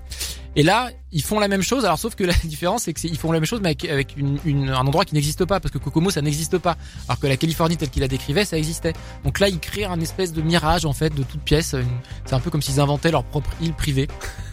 Et 0.58 0.62
là, 0.62 0.90
ils 1.12 1.22
font 1.22 1.38
la 1.38 1.48
même 1.48 1.62
chose. 1.62 1.84
Alors, 1.84 1.98
sauf 1.98 2.14
que 2.14 2.24
la 2.24 2.32
différence, 2.44 2.84
c'est 2.84 2.92
que 2.94 3.00
c'est- 3.00 3.08
ils 3.08 3.18
font 3.18 3.30
la 3.30 3.38
même 3.40 3.46
chose, 3.46 3.60
mais 3.62 3.76
avec, 3.90 4.16
une, 4.16 4.38
une- 4.46 4.70
un 4.70 4.78
endroit 4.86 5.04
qui 5.04 5.14
n'existe 5.14 5.44
pas, 5.44 5.60
parce 5.60 5.70
que 5.72 5.78
Kokomo, 5.78 6.10
ça 6.10 6.22
n'existe 6.22 6.56
pas. 6.58 6.76
Alors 7.08 7.20
que 7.20 7.26
la 7.26 7.36
Californie 7.36 7.76
telle 7.76 7.90
qu'il 7.90 8.00
la 8.02 8.08
décrivait, 8.08 8.44
ça 8.46 8.56
existait. 8.56 8.94
Donc 9.24 9.38
là, 9.38 9.48
ils 9.48 9.58
créent 9.60 9.84
un 9.84 10.00
espèce 10.00 10.32
de 10.32 10.40
mirage 10.42 10.84
en 10.86 10.92
fait 10.94 11.14
de 11.14 11.22
toute 11.22 11.42
pièce. 11.42 11.76
C'est 12.24 12.34
un 12.34 12.40
peu 12.40 12.50
comme 12.50 12.62
s'ils 12.62 12.80
inventaient 12.80 13.10
leur 13.10 13.22
propre 13.24 13.50
île 13.60 13.74
privée. 13.74 14.08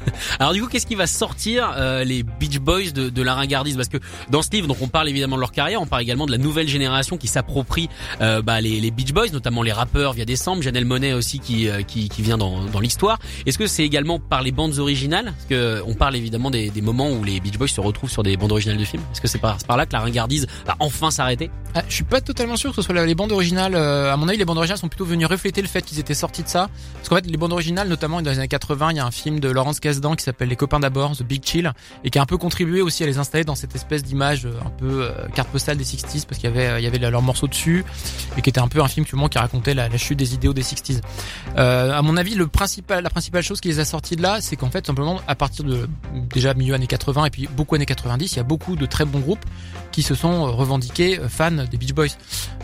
Alors 0.39 0.53
du 0.53 0.61
coup, 0.61 0.67
qu'est-ce 0.67 0.85
qui 0.85 0.95
va 0.95 1.07
sortir 1.07 1.73
euh, 1.77 2.03
les 2.03 2.23
Beach 2.23 2.59
Boys 2.59 2.91
de, 2.93 3.09
de 3.09 3.21
la 3.21 3.33
ringardise? 3.33 3.75
Parce 3.75 3.89
que 3.89 3.97
dans 4.29 4.41
ce 4.41 4.49
livre, 4.51 4.67
donc 4.67 4.77
on 4.81 4.87
parle 4.87 5.09
évidemment 5.09 5.35
de 5.35 5.41
leur 5.41 5.51
carrière, 5.51 5.81
on 5.81 5.85
parle 5.87 6.01
également 6.01 6.25
de 6.25 6.31
la 6.31 6.37
nouvelle 6.37 6.67
génération 6.67 7.17
qui 7.17 7.27
s'approprie 7.27 7.89
euh, 8.21 8.41
bah, 8.41 8.61
les, 8.61 8.79
les 8.79 8.91
Beach 8.91 9.13
Boys, 9.13 9.29
notamment 9.31 9.61
les 9.61 9.71
rappeurs 9.71 10.13
via 10.13 10.25
décembre, 10.25 10.61
Janelle 10.61 10.85
Monet 10.85 11.13
aussi 11.13 11.39
qui 11.39 11.67
euh, 11.69 11.81
qui, 11.81 12.09
qui 12.09 12.21
vient 12.21 12.37
dans, 12.37 12.65
dans 12.65 12.79
l'histoire. 12.79 13.19
Est-ce 13.45 13.57
que 13.57 13.67
c'est 13.67 13.83
également 13.83 14.19
par 14.19 14.41
les 14.41 14.51
bandes 14.51 14.77
originales? 14.79 15.25
Parce 15.25 15.45
que 15.49 15.81
on 15.85 15.93
parle 15.93 16.15
évidemment 16.15 16.51
des, 16.51 16.69
des 16.69 16.81
moments 16.81 17.09
où 17.11 17.23
les 17.23 17.39
Beach 17.39 17.57
Boys 17.57 17.67
se 17.67 17.81
retrouvent 17.81 18.09
sur 18.11 18.23
des 18.23 18.37
bandes 18.37 18.51
originales 18.51 18.77
de 18.79 18.85
films. 18.85 19.03
Est-ce 19.11 19.21
que 19.21 19.27
c'est 19.27 19.39
par, 19.39 19.57
par 19.59 19.77
là 19.77 19.85
que 19.85 19.93
la 19.93 19.99
ringardise 19.99 20.47
va 20.65 20.75
enfin 20.79 21.11
s'arrêter? 21.11 21.49
Ah, 21.75 21.81
je 21.89 21.93
suis 21.95 22.03
pas 22.03 22.21
totalement 22.21 22.55
sûr 22.55 22.69
que 22.69 22.75
ce 22.75 22.81
soit 22.83 23.05
les 23.05 23.15
bandes 23.15 23.31
originales. 23.31 23.73
euh, 23.75 24.13
à 24.13 24.17
mon 24.17 24.27
avis, 24.27 24.37
les 24.37 24.45
bandes 24.45 24.57
originales 24.57 24.77
sont 24.77 24.89
plutôt 24.89 25.05
venues 25.05 25.25
refléter 25.25 25.61
le 25.61 25.67
fait 25.67 25.81
qu'ils 25.81 25.99
étaient 25.99 26.13
sortis 26.13 26.43
de 26.43 26.47
ça. 26.47 26.69
Parce 26.95 27.09
qu'en 27.09 27.15
fait, 27.15 27.25
les 27.25 27.37
bandes 27.37 27.53
originales, 27.53 27.87
notamment 27.87 28.21
dans 28.21 28.29
les 28.29 28.37
années 28.37 28.47
80, 28.47 28.91
il 28.91 28.97
y 28.97 28.99
a 28.99 29.05
un 29.05 29.11
film 29.11 29.39
de 29.39 29.49
Laurence 29.49 29.79
Qui 30.01 30.23
s'appelle 30.23 30.49
Les 30.49 30.55
copains 30.55 30.79
d'abord, 30.79 31.15
The 31.15 31.23
Big 31.23 31.43
Chill, 31.45 31.71
et 32.03 32.09
qui 32.09 32.19
a 32.19 32.21
un 32.21 32.25
peu 32.25 32.37
contribué 32.37 32.81
aussi 32.81 33.03
à 33.03 33.05
les 33.05 33.17
installer 33.17 33.43
dans 33.43 33.55
cette 33.55 33.75
espèce 33.75 34.03
d'image 34.03 34.45
euh, 34.45 34.53
un 34.65 34.69
peu 34.69 35.03
euh, 35.03 35.27
carte 35.33 35.49
postale 35.49 35.77
des 35.77 35.83
60s, 35.83 36.25
parce 36.25 36.39
qu'il 36.39 36.49
y 36.49 36.53
avait, 36.53 36.67
euh, 36.67 36.79
il 36.79 36.83
y 36.83 36.87
avait 36.87 36.97
leur 36.97 37.21
morceau 37.21 37.47
dessus, 37.47 37.85
et 38.37 38.41
qui 38.41 38.49
était 38.49 38.59
un 38.59 38.67
peu 38.67 38.81
un 38.81 38.87
film 38.87 39.05
qui 39.05 39.37
racontait 39.37 39.73
la, 39.73 39.89
chute 39.97 40.19
des 40.19 40.33
idéaux 40.33 40.53
des 40.53 40.63
60s. 40.63 41.01
Euh, 41.57 41.91
à 41.91 42.01
mon 42.01 42.17
avis, 42.17 42.35
la 42.35 42.47
principale 43.09 43.43
chose 43.43 43.61
qui 43.61 43.67
les 43.69 43.79
a 43.79 43.85
sortis 43.85 44.15
de 44.15 44.21
là, 44.21 44.39
c'est 44.41 44.55
qu'en 44.55 44.69
fait, 44.69 44.85
simplement, 44.85 45.21
à 45.27 45.35
partir 45.35 45.65
de 45.65 45.87
déjà 46.29 46.53
milieu 46.53 46.73
années 46.73 46.87
80 46.87 47.25
et 47.25 47.29
puis 47.29 47.47
beaucoup 47.55 47.75
années 47.75 47.85
90, 47.85 48.33
il 48.33 48.37
y 48.37 48.39
a 48.39 48.43
beaucoup 48.43 48.75
de 48.75 48.85
très 48.85 49.05
bons 49.05 49.19
groupes 49.19 49.45
qui 49.93 50.01
se 50.01 50.15
sont 50.15 50.47
euh, 50.47 50.49
revendiqués 50.49 51.19
euh, 51.19 51.29
fans 51.29 51.51
des 51.51 51.77
Beach 51.77 51.93
Boys. 51.93 52.07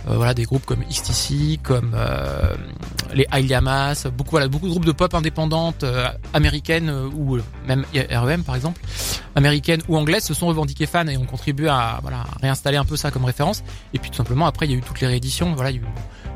Euh, 0.09 0.15
voilà, 0.17 0.33
des 0.33 0.43
groupes 0.43 0.65
comme 0.65 0.83
XTC, 0.83 1.59
comme 1.63 1.95
les 3.13 3.27
Iliamas, 3.33 4.07
beaucoup 4.11 4.31
voilà, 4.31 4.47
beaucoup 4.47 4.65
de 4.65 4.71
groupes 4.71 4.85
de 4.85 4.91
pop 4.91 5.13
indépendantes 5.13 5.85
américaines 6.33 6.89
ou 6.89 7.37
même 7.67 7.85
REM 7.93 8.43
par 8.43 8.55
exemple, 8.55 8.81
américaines 9.35 9.81
ou 9.87 9.97
anglaises 9.97 10.23
se 10.23 10.33
sont 10.33 10.47
revendiqués 10.47 10.85
fans 10.85 11.07
et 11.07 11.17
ont 11.17 11.25
contribué 11.25 11.67
à 11.67 11.99
voilà 12.01 12.21
à 12.21 12.37
réinstaller 12.41 12.77
un 12.77 12.85
peu 12.85 12.95
ça 12.95 13.11
comme 13.11 13.25
référence. 13.25 13.61
Et 13.93 13.99
puis 13.99 14.09
tout 14.09 14.17
simplement 14.17 14.45
après 14.47 14.67
il 14.67 14.71
y 14.71 14.75
a 14.75 14.77
eu 14.77 14.81
toutes 14.81 15.01
les 15.01 15.07
rééditions, 15.07 15.53
voilà, 15.53 15.71
il 15.71 15.75
y 15.75 15.79
a 15.79 15.81
eu 15.81 15.85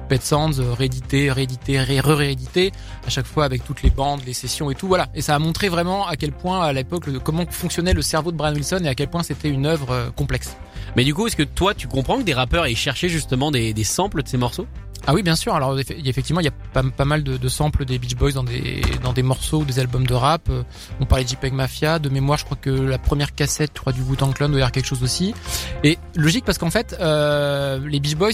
Pet 0.07 0.21
Sounds, 0.21 0.59
euh, 0.59 0.73
réédité, 0.73 1.31
réédité, 1.31 1.79
ré- 1.79 1.99
re-réédité, 1.99 2.71
à 3.05 3.09
chaque 3.09 3.25
fois 3.25 3.45
avec 3.45 3.63
toutes 3.63 3.83
les 3.83 3.89
bandes, 3.89 4.21
les 4.25 4.33
sessions 4.33 4.69
et 4.69 4.75
tout, 4.75 4.87
voilà. 4.87 5.07
Et 5.15 5.21
ça 5.21 5.35
a 5.35 5.39
montré 5.39 5.69
vraiment 5.69 6.05
à 6.07 6.15
quel 6.15 6.31
point, 6.31 6.61
à 6.61 6.73
l'époque, 6.73 7.05
comment 7.23 7.45
fonctionnait 7.49 7.93
le 7.93 8.01
cerveau 8.01 8.31
de 8.31 8.37
Brian 8.37 8.53
Wilson 8.53 8.81
et 8.83 8.87
à 8.87 8.95
quel 8.95 9.09
point 9.09 9.23
c'était 9.23 9.49
une 9.49 9.65
œuvre 9.65 9.91
euh, 9.91 10.09
complexe. 10.11 10.55
Mais 10.95 11.03
du 11.03 11.13
coup, 11.13 11.25
est-ce 11.27 11.35
que 11.35 11.43
toi, 11.43 11.73
tu 11.73 11.87
comprends 11.87 12.17
que 12.17 12.23
des 12.23 12.33
rappeurs 12.33 12.65
aient 12.65 12.75
cherché 12.75 13.09
justement 13.09 13.49
des, 13.51 13.73
des 13.73 13.83
samples 13.83 14.21
de 14.23 14.27
ces 14.27 14.37
morceaux? 14.37 14.67
Ah 15.05 15.13
oui, 15.13 15.21
bien 15.21 15.35
sûr. 15.35 15.53
Alors 15.53 15.77
effectivement, 15.79 16.39
il 16.39 16.45
y 16.45 16.49
a 16.49 16.81
pas, 16.81 17.05
mal 17.05 17.23
de, 17.23 17.47
samples 17.47 17.85
des 17.85 17.99
Beach 17.99 18.15
Boys 18.15 18.31
dans 18.31 18.43
des 18.43 19.23
morceaux 19.23 19.59
ou 19.59 19.65
des 19.65 19.79
albums 19.79 20.07
de 20.07 20.13
rap. 20.13 20.47
Euh, 20.49 20.63
On 20.99 21.05
parlait 21.05 21.25
de 21.25 21.29
JPEG 21.29 21.53
Mafia. 21.53 21.99
De 21.99 22.09
mémoire, 22.09 22.37
je 22.37 22.45
crois 22.45 22.57
que 22.59 22.69
la 22.69 22.97
première 22.97 23.35
cassette, 23.35 23.71
je 23.75 23.81
crois 23.81 23.93
du 23.93 24.01
Wu-Tang 24.01 24.33
Clan 24.33 24.47
doit 24.47 24.59
y 24.59 24.61
avoir 24.61 24.71
quelque 24.71 24.87
chose 24.87 25.03
aussi. 25.03 25.33
Et 25.83 25.97
logique 26.15 26.45
parce 26.45 26.57
qu'en 26.57 26.71
fait, 26.71 26.95
euh, 26.99 27.79
les 27.87 27.99
Beach 27.99 28.15
Boys, 28.15 28.31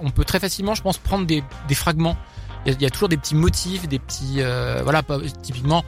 on 0.00 0.10
peut 0.10 0.24
très 0.24 0.40
facilement, 0.40 0.74
je 0.74 0.82
pense, 0.82 0.98
prendre 0.98 1.26
des 1.26 1.42
fragments. 1.74 2.16
Il 2.66 2.82
y 2.82 2.86
a, 2.86 2.90
toujours 2.90 3.08
des 3.08 3.16
petits 3.16 3.34
motifs, 3.34 3.88
des 3.88 3.98
petits 3.98 4.36
euh, 4.38 4.80
voilà, 4.82 5.02
typiquement. 5.42 5.84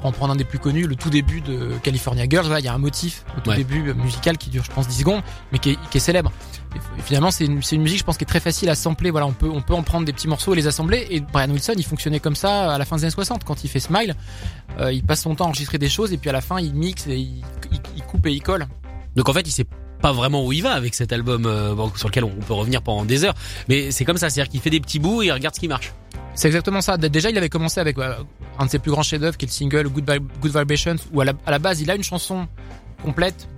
Pour 0.00 0.06
en 0.06 0.12
prendre 0.12 0.32
un 0.34 0.36
des 0.36 0.44
plus 0.44 0.58
connus, 0.58 0.86
le 0.86 0.94
tout 0.94 1.08
début 1.10 1.40
de 1.40 1.70
California 1.82 2.26
Girls, 2.28 2.46
il 2.58 2.64
y 2.64 2.68
a 2.68 2.74
un 2.74 2.78
motif 2.78 3.24
au 3.36 3.40
tout 3.40 3.50
Ouais. 3.50 3.56
début 3.56 3.94
musical 3.94 4.36
qui 4.38 4.50
dure, 4.50 4.62
je 4.64 4.70
pense, 4.70 4.86
10 4.88 4.98
secondes, 4.98 5.22
mais 5.52 5.58
qui 5.58 5.70
est, 5.70 5.78
qui 5.90 5.96
est 5.96 6.00
célèbre. 6.00 6.30
Et 6.98 7.02
finalement, 7.02 7.30
c'est 7.30 7.46
une, 7.46 7.54
musique, 7.80 7.98
je 8.00 8.04
pense, 8.04 8.18
qui 8.18 8.24
est 8.24 8.26
très 8.26 8.40
facile 8.40 8.68
à 8.68 8.74
sampler. 8.74 9.10
Voilà, 9.10 9.26
on 9.26 9.32
peut, 9.32 9.48
on 9.50 9.62
peut 9.62 9.72
en 9.74 9.82
prendre 9.82 10.04
des 10.04 10.12
petits 10.12 10.28
morceaux 10.28 10.52
et 10.52 10.56
les 10.56 10.66
assembler. 10.66 11.06
Et 11.10 11.20
Brian 11.20 11.50
Wilson, 11.50 11.72
il 11.78 11.84
fonctionnait 11.84 12.20
comme 12.20 12.36
ça 12.36 12.74
à 12.74 12.78
la 12.78 12.84
fin 12.84 12.96
des 12.96 13.04
années 13.04 13.10
60. 13.10 13.44
Quand 13.44 13.64
il 13.64 13.68
fait 13.70 13.80
Smile, 13.80 14.14
euh, 14.78 14.92
il 14.92 15.02
passe 15.02 15.22
son 15.22 15.34
temps 15.34 15.44
à 15.46 15.48
enregistrer 15.48 15.78
des 15.78 15.88
choses 15.88 16.12
et 16.12 16.18
puis 16.18 16.28
à 16.28 16.32
la 16.34 16.42
fin, 16.42 16.60
il 16.60 16.74
mixe 16.74 17.06
et 17.06 17.16
il, 17.16 17.42
il- 17.72 17.80
il 17.96 18.02
coupe 18.02 18.26
et 18.26 18.32
il 18.32 18.42
colle. 18.42 18.66
Donc 19.16 19.28
en 19.28 19.32
fait, 19.32 19.46
il 19.48 19.50
sait 19.52 19.64
pas 20.02 20.12
vraiment 20.12 20.44
où 20.44 20.52
il 20.52 20.62
va 20.62 20.72
avec 20.72 20.94
cet 20.94 21.10
album 21.14 21.46
euh, 21.46 21.74
sur 21.96 22.08
lequel 22.08 22.24
on 22.24 22.28
peut 22.28 22.52
revenir 22.52 22.82
pendant 22.82 23.06
des 23.06 23.24
heures. 23.24 23.34
Mais 23.68 23.90
c'est 23.90 24.04
comme 24.04 24.18
ça, 24.18 24.28
c'est-à-dire 24.28 24.50
qu'il 24.50 24.60
fait 24.60 24.68
des 24.68 24.80
petits 24.80 24.98
bouts 24.98 25.22
et 25.22 25.26
il 25.26 25.32
regarde 25.32 25.54
ce 25.54 25.60
qui 25.60 25.68
marche. 25.68 25.94
C'est 26.36 26.48
exactement 26.48 26.82
ça. 26.82 26.98
Déjà, 26.98 27.30
il 27.30 27.38
avait 27.38 27.48
commencé 27.48 27.80
avec 27.80 27.96
euh, 27.98 28.14
un 28.58 28.66
de 28.66 28.70
ses 28.70 28.78
plus 28.78 28.90
grands 28.90 29.02
chefs-d'œuvre, 29.02 29.38
qui 29.38 29.46
est 29.46 29.48
le 29.48 29.52
single 29.52 29.88
Good, 29.88 30.08
Vi- 30.08 30.20
Good 30.40 30.56
Vibrations, 30.56 30.96
où 31.12 31.22
à 31.22 31.24
la, 31.24 31.58
base, 31.58 31.80
il 31.80 31.90
a 31.90 31.94
une 31.94 32.02
chanson 32.02 32.46
complète. 33.02 33.48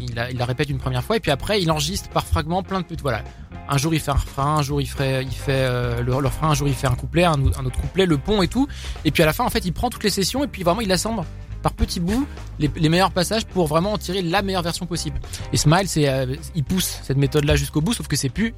Il, 0.00 0.14
la, 0.14 0.44
répète 0.44 0.68
une 0.68 0.78
première 0.78 1.04
fois, 1.04 1.16
et 1.16 1.20
puis 1.20 1.30
après, 1.30 1.62
il 1.62 1.70
enregistre 1.70 2.08
par 2.10 2.26
fragments 2.26 2.64
plein 2.64 2.80
de 2.80 2.84
petites. 2.84 3.02
Voilà. 3.02 3.22
Un 3.68 3.78
jour, 3.78 3.94
il 3.94 4.00
fait 4.00 4.10
un 4.10 4.14
refrain, 4.14 4.56
un 4.56 4.62
jour, 4.62 4.80
il 4.80 4.86
fait, 4.86 5.22
il 5.22 5.32
fait 5.32 5.52
euh, 5.52 6.02
le, 6.02 6.12
refrain, 6.14 6.50
un 6.50 6.54
jour, 6.54 6.66
il 6.66 6.74
fait 6.74 6.88
un 6.88 6.94
couplet, 6.96 7.24
un, 7.24 7.40
autre 7.40 7.80
couplet, 7.80 8.04
le 8.04 8.18
pont 8.18 8.42
et 8.42 8.48
tout. 8.48 8.66
Et 9.04 9.12
puis 9.12 9.22
à 9.22 9.26
la 9.26 9.32
fin, 9.32 9.44
en 9.44 9.50
fait, 9.50 9.64
il 9.64 9.72
prend 9.72 9.88
toutes 9.88 10.04
les 10.04 10.10
sessions, 10.10 10.42
et 10.42 10.48
puis 10.48 10.64
vraiment, 10.64 10.80
il 10.80 10.90
assemble 10.90 11.22
par 11.62 11.72
petits 11.72 12.00
bouts 12.00 12.26
les, 12.58 12.88
meilleurs 12.88 13.12
passages 13.12 13.46
pour 13.46 13.68
vraiment 13.68 13.92
en 13.92 13.98
tirer 13.98 14.22
la 14.22 14.42
meilleure 14.42 14.62
version 14.62 14.86
possible. 14.86 15.18
Et 15.52 15.56
Smile, 15.56 15.86
euh, 15.98 16.36
il 16.54 16.64
pousse 16.64 16.98
cette 17.04 17.16
méthode-là 17.16 17.56
jusqu'au 17.56 17.80
bout, 17.80 17.94
sauf 17.94 18.08
que 18.08 18.16
c'est 18.16 18.28
plus 18.28 18.54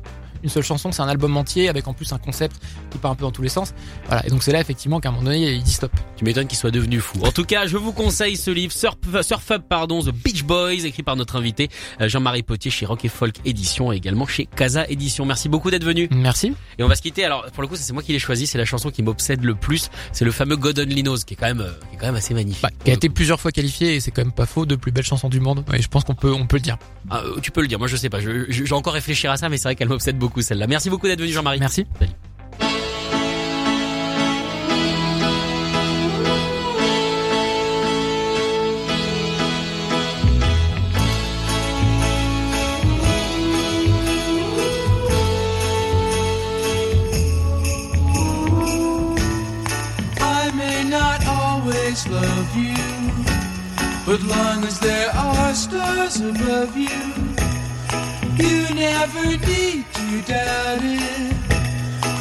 une 0.47 0.51
seule 0.51 0.63
chanson, 0.63 0.93
c'est 0.93 1.03
un 1.03 1.09
album 1.09 1.37
entier 1.37 1.69
avec 1.69 1.89
en 1.89 1.93
plus 1.93 2.13
un 2.13 2.19
concept 2.19 2.63
qui 2.91 2.99
part 2.99 3.11
un 3.11 3.15
peu 3.17 3.25
dans 3.25 3.33
tous 3.33 3.43
les 3.43 3.49
sens. 3.49 3.75
Voilà. 4.07 4.25
Et 4.25 4.31
donc 4.31 4.45
c'est 4.45 4.53
là 4.53 4.61
effectivement 4.61 5.01
qu'à 5.01 5.09
un 5.09 5.13
moment 5.13 5.25
donné, 5.25 5.55
il 5.55 5.63
dit 5.63 5.73
stop. 5.73 5.91
Tu 6.17 6.25
m'étonnes 6.25 6.47
qu'il 6.47 6.57
soit 6.57 6.71
devenu 6.71 7.01
fou. 7.01 7.19
En 7.25 7.33
tout 7.33 7.45
cas, 7.45 7.67
je 7.67 7.77
vous 7.77 7.93
conseille 7.93 8.37
ce 8.37 8.53
livre 8.53 8.73
Surf, 8.73 8.97
Surf 9.23 9.51
Up, 9.51 9.65
pardon, 9.69 10.01
The 10.01 10.13
Beach 10.13 10.45
Boys, 10.45 10.85
écrit 10.85 11.03
par 11.03 11.17
notre 11.17 11.35
invité 11.35 11.69
euh, 12.01 12.09
Jean-Marie 12.09 12.45
Potier 12.45 12.71
chez 12.71 12.87
Rock 12.87 13.05
et 13.05 13.09
Folk 13.09 13.35
Édition 13.45 13.93
et 13.93 13.97
également 13.97 14.27
chez 14.27 14.47
Casa 14.47 14.87
Édition. 14.89 15.27
Merci 15.27 15.49
beaucoup 15.49 15.73
d'être 15.73 15.85
venu. 15.85 16.09
Merci. 16.13 16.55
Et 16.79 16.85
on 16.85 16.89
va 16.89 16.95
se 16.95 17.03
quitter. 17.03 17.25
Alors 17.25 17.47
pour 17.51 17.63
le 17.63 17.69
coup, 17.69 17.75
c'est 17.75 17.93
moi 17.93 18.05
qui 18.05 18.13
l'ai 18.13 18.21
choisi. 18.21 18.47
C'est 18.47 18.59
la 18.59 18.65
chanson 18.65 18.91
qui 18.91 19.03
m'obsède 19.03 19.43
le 19.43 19.57
plus. 19.57 19.91
C'est 20.13 20.25
le 20.25 20.31
fameux 20.31 20.57
God 20.57 20.79
Only 20.79 21.03
Knows, 21.03 21.19
qui 21.27 21.35
est 21.35 21.37
quand 21.37 21.47
même, 21.47 21.61
euh, 21.61 21.73
qui 21.91 21.97
est 21.97 21.99
quand 21.99 22.07
même 22.07 22.15
assez 22.15 22.35
magnifique. 22.35 22.63
Bah, 22.63 22.71
qui 22.85 22.93
a 22.93 22.95
été 22.95 23.09
plusieurs 23.09 23.41
fois 23.41 23.51
qualifié 23.51 23.97
et 23.97 24.01
c'est 24.01 24.13
quand 24.13 24.23
même 24.23 24.33
pas 24.33 24.47
faux 24.47 24.65
de 24.65 24.77
plus 24.77 24.93
belle 24.93 25.05
chanson 25.05 25.29
du 25.29 25.41
monde. 25.41 25.65
Et 25.75 25.83
je 25.83 25.89
pense 25.89 26.05
qu'on 26.05 26.15
peut, 26.15 26.33
on 26.33 26.47
peut 26.47 26.57
le 26.57 26.63
dire. 26.63 26.79
Ah, 27.11 27.23
euh, 27.25 27.41
tu 27.41 27.51
peux 27.51 27.63
le 27.63 27.67
dire. 27.67 27.81
Moi, 27.81 27.89
je 27.89 27.97
sais 27.97 28.11
pas. 28.11 28.21
Vais 28.21 28.73
encore 28.73 28.95
réfléchir 28.95 29.31
à 29.31 29.37
ça, 29.37 29.49
mais 29.49 29.57
c'est 29.57 29.65
vrai 29.65 29.75
qu'elle 29.75 29.89
m'obsède 29.89 30.19
beaucoup 30.19 30.36
celle-là. 30.43 30.67
Merci 30.67 30.91
beaucoup 30.91 31.07
d'être 31.07 31.21
venu, 31.21 31.33
Jean-Marie. 31.33 31.61
Merci. 31.61 31.87
Salut. 31.99 32.13
I 50.19 50.51
may 50.55 50.85
not 50.89 51.27
always 51.27 52.07
love 52.09 52.57
you, 52.57 52.77
but 54.05 54.21
long 54.23 54.65
as 54.65 54.79
there 54.81 55.11
are 55.15 55.55
stars 55.55 56.21
above 56.21 56.77
you, 56.77 56.89
you 58.37 58.75
never 58.75 59.37
need 59.47 59.85
to 60.11 60.23
doubt 60.23 60.79
it. 60.83 61.35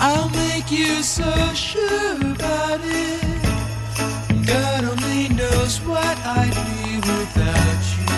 I'll 0.01 0.29
make 0.29 0.71
you 0.71 1.03
so 1.03 1.31
sure 1.53 2.15
about 2.15 2.79
it. 2.83 4.45
God 4.45 4.83
only 4.85 5.29
knows 5.29 5.79
what 5.81 6.17
I'd 6.25 6.55
be 6.65 6.97
without 6.97 8.09
you. 8.09 8.14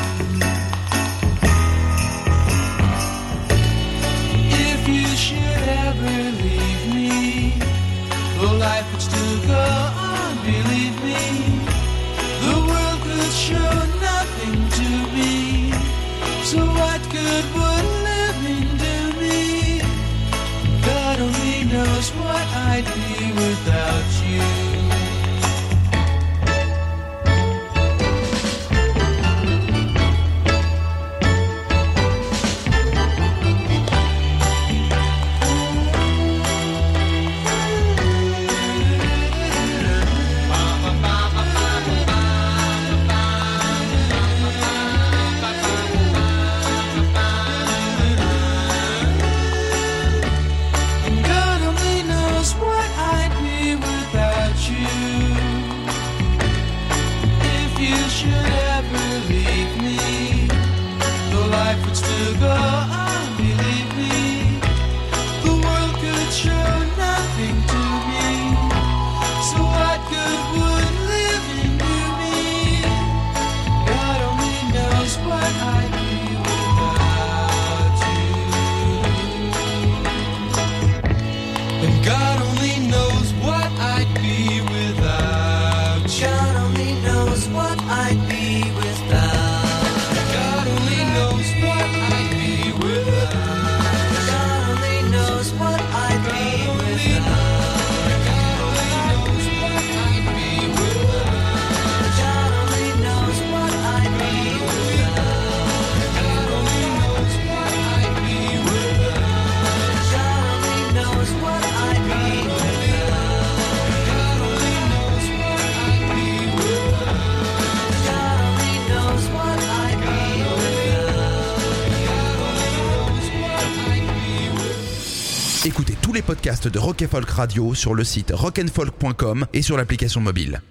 De 126.62 126.80
Rock 126.80 127.06
Folk 127.06 127.30
Radio 127.30 127.74
sur 127.74 127.94
le 127.94 128.04
site 128.04 128.32
rockandfolk.com 128.34 129.46
et 129.54 129.62
sur 129.62 129.78
l'application 129.78 130.22
mobile. 130.22 130.62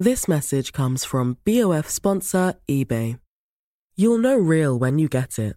This 0.00 0.28
message 0.28 0.72
comes 0.72 1.04
from 1.04 1.36
BOF 1.44 1.88
sponsor 1.88 2.54
eBay. 2.68 3.18
You'll 3.96 4.18
know 4.18 4.36
real 4.36 4.78
when 4.78 4.98
you 4.98 5.08
get 5.08 5.38
it. 5.38 5.56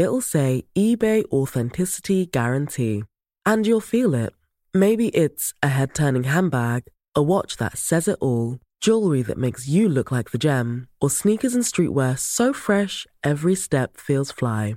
it'll 0.00 0.22
say 0.22 0.64
eBay 0.74 1.22
Authenticity 1.30 2.24
Guarantee. 2.24 3.04
And 3.44 3.66
you'll 3.66 3.82
feel 3.82 4.14
it. 4.14 4.32
Maybe 4.72 5.08
it's 5.08 5.52
a 5.62 5.68
head 5.68 5.94
turning 5.94 6.24
handbag, 6.24 6.84
a 7.14 7.22
watch 7.22 7.58
that 7.58 7.76
says 7.76 8.08
it 8.08 8.16
all, 8.20 8.58
jewelry 8.80 9.20
that 9.22 9.36
makes 9.36 9.68
you 9.68 9.90
look 9.90 10.10
like 10.10 10.30
the 10.30 10.38
gem, 10.38 10.88
or 11.02 11.10
sneakers 11.10 11.54
and 11.54 11.64
streetwear 11.64 12.18
so 12.18 12.54
fresh 12.54 13.06
every 13.22 13.54
step 13.54 13.98
feels 13.98 14.32
fly. 14.32 14.76